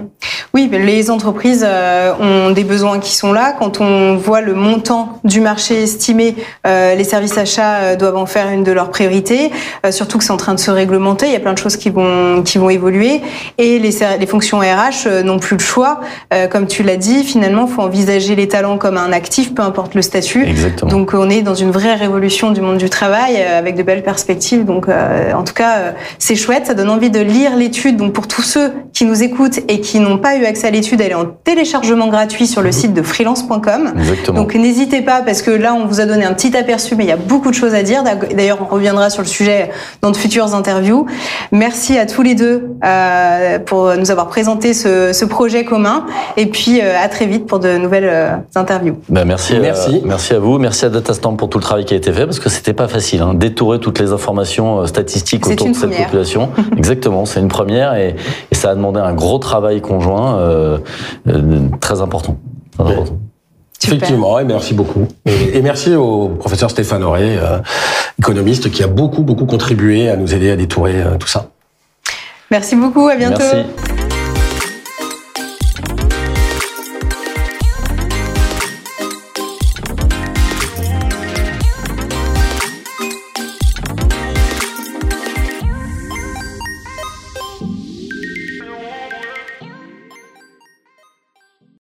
Oui, 0.54 0.70
les 0.72 1.10
entreprises 1.10 1.66
euh, 1.68 2.12
ont 2.18 2.50
des 2.50 2.64
besoins 2.64 2.98
qui 2.98 3.14
sont 3.14 3.32
là. 3.32 3.54
Quand 3.58 3.80
on 3.80 4.16
voit 4.16 4.40
le 4.40 4.54
montant 4.54 5.20
du 5.22 5.40
marché 5.40 5.82
estimé, 5.82 6.34
euh, 6.66 6.94
les 6.94 7.04
services 7.04 7.36
achats 7.36 7.76
euh, 7.76 7.96
doivent 7.96 8.16
en 8.16 8.26
faire 8.26 8.48
une 8.48 8.64
de 8.64 8.72
leurs 8.72 8.90
priorités. 8.90 9.50
Surtout 9.90 10.18
que 10.18 10.24
c'est 10.24 10.32
en 10.32 10.36
train 10.38 10.54
de 10.54 10.58
se 10.58 10.70
réglementer. 10.70 11.26
Il 11.26 11.32
y 11.32 11.36
a 11.36 11.40
plein 11.40 11.52
de 11.52 11.58
choses 11.58 11.76
qui 11.76 11.90
vont 11.90 12.42
qui 12.42 12.58
vont 12.58 12.70
évoluer 12.70 13.20
et 13.58 13.78
les, 13.78 13.90
les 14.18 14.26
fonctions 14.26 14.58
RH 14.58 15.22
n'ont 15.24 15.38
plus 15.38 15.56
le 15.56 15.62
choix. 15.62 16.00
Comme 16.50 16.66
tu 16.66 16.82
l'as 16.82 16.96
dit, 16.96 17.22
finalement, 17.22 17.66
faut 17.66 17.82
envisager 17.82 18.34
les 18.34 18.48
talents 18.48 18.78
comme 18.78 18.96
un 18.96 19.12
actif, 19.12 19.54
peu 19.54 19.62
importe 19.62 19.94
le 19.94 20.02
statut. 20.02 20.44
Exactement. 20.44 20.90
Donc, 20.90 21.14
on 21.14 21.30
est 21.30 21.42
dans 21.42 21.54
une 21.54 21.70
vraie 21.70 21.94
révolution 21.94 22.50
du 22.50 22.60
monde 22.60 22.78
du 22.78 22.90
travail 22.90 23.40
avec 23.42 23.76
de 23.76 23.82
belles 23.82 24.02
perspectives. 24.02 24.64
Donc, 24.64 24.88
en 24.88 25.44
tout 25.44 25.54
cas, 25.54 25.94
c'est 26.18 26.36
chouette. 26.36 26.66
Ça 26.66 26.74
donne 26.74 26.90
envie 26.90 27.10
de 27.10 27.20
lire 27.20 27.56
l'étude. 27.56 27.96
Donc, 27.96 28.12
pour 28.12 28.26
tous 28.26 28.42
ceux 28.42 28.72
qui 28.92 29.04
nous 29.04 29.22
écoutent 29.22 29.60
et 29.68 29.80
qui 29.80 30.00
n'ont 30.08 30.18
pas 30.18 30.36
eu 30.36 30.44
accès 30.44 30.66
à 30.66 30.70
l'étude, 30.70 31.00
elle 31.00 31.12
est 31.12 31.14
en 31.14 31.26
téléchargement 31.26 32.08
gratuit 32.08 32.46
sur 32.46 32.62
le 32.62 32.72
site 32.72 32.94
de 32.94 33.02
freelance.com. 33.02 33.94
Donc 34.34 34.54
n'hésitez 34.54 35.02
pas 35.02 35.22
parce 35.22 35.42
que 35.42 35.50
là 35.50 35.74
on 35.74 35.86
vous 35.86 36.00
a 36.00 36.06
donné 36.06 36.24
un 36.24 36.32
petit 36.32 36.56
aperçu, 36.56 36.96
mais 36.96 37.04
il 37.04 37.08
y 37.08 37.12
a 37.12 37.16
beaucoup 37.16 37.50
de 37.50 37.54
choses 37.54 37.74
à 37.74 37.82
dire. 37.82 38.02
D'ailleurs, 38.34 38.58
on 38.60 38.72
reviendra 38.72 39.10
sur 39.10 39.22
le 39.22 39.28
sujet 39.28 39.70
dans 40.02 40.10
de 40.10 40.16
futures 40.16 40.54
interviews. 40.54 41.06
Merci 41.52 41.98
à 41.98 42.06
tous 42.06 42.22
les 42.22 42.34
deux 42.34 42.70
euh, 42.84 43.58
pour 43.58 43.94
nous 43.96 44.10
avoir 44.10 44.28
présenté 44.28 44.74
ce, 44.74 45.12
ce, 45.12 45.24
projet 45.24 45.64
commun 45.64 46.06
et 46.36 46.46
puis 46.46 46.80
euh, 46.80 46.92
à 47.02 47.08
très 47.08 47.26
vite 47.26 47.46
pour 47.46 47.58
de 47.58 47.76
nouvelles 47.76 48.08
euh, 48.08 48.36
interviews. 48.54 48.96
Ben 49.08 49.24
merci, 49.24 49.58
merci. 49.60 50.02
merci 50.04 50.34
à 50.34 50.38
vous, 50.38 50.58
merci 50.58 50.84
à 50.84 50.88
Datastamp 50.88 51.34
pour 51.34 51.48
tout 51.48 51.58
le 51.58 51.62
travail 51.62 51.84
qui 51.84 51.94
a 51.94 51.96
été 51.96 52.12
fait 52.12 52.24
parce 52.24 52.38
que 52.38 52.48
c'était 52.48 52.72
pas 52.72 52.88
facile, 52.88 53.22
hein, 53.22 53.34
détourer 53.34 53.80
toutes 53.80 53.98
les 53.98 54.12
informations 54.12 54.86
statistiques 54.86 55.46
autour 55.46 55.68
de 55.68 55.72
cette 55.72 55.82
première. 55.82 56.04
population. 56.04 56.50
Exactement, 56.76 57.24
c'est 57.24 57.40
une 57.40 57.48
première 57.48 57.94
et, 57.94 58.14
et, 58.50 58.54
ça 58.56 58.70
a 58.70 58.74
demandé 58.74 59.00
un 59.00 59.14
gros 59.14 59.38
travail 59.38 59.80
conjoint 59.80 60.38
euh, 60.38 60.78
euh, 61.28 61.68
très 61.80 62.00
important. 62.00 62.38
Très 62.76 62.88
important. 62.92 63.18
Effectivement, 63.84 64.38
et 64.38 64.44
merci 64.44 64.74
beaucoup. 64.74 65.06
Et, 65.26 65.58
et, 65.58 65.62
merci 65.62 65.94
au 65.94 66.30
professeur 66.30 66.70
Stéphane 66.70 67.04
Auré, 67.04 67.36
euh, 67.36 67.58
économiste, 68.18 68.70
qui 68.70 68.82
a 68.82 68.86
beaucoup, 68.86 69.22
beaucoup 69.22 69.46
contribué 69.46 70.08
à 70.08 70.16
nous 70.16 70.34
aider 70.34 70.50
à 70.50 70.56
détourer 70.56 71.02
euh, 71.02 71.16
tout 71.18 71.28
ça. 71.28 71.50
Merci 72.50 72.74
beaucoup, 72.74 73.08
à 73.08 73.16
bientôt. 73.16 73.42
Merci. 73.52 73.95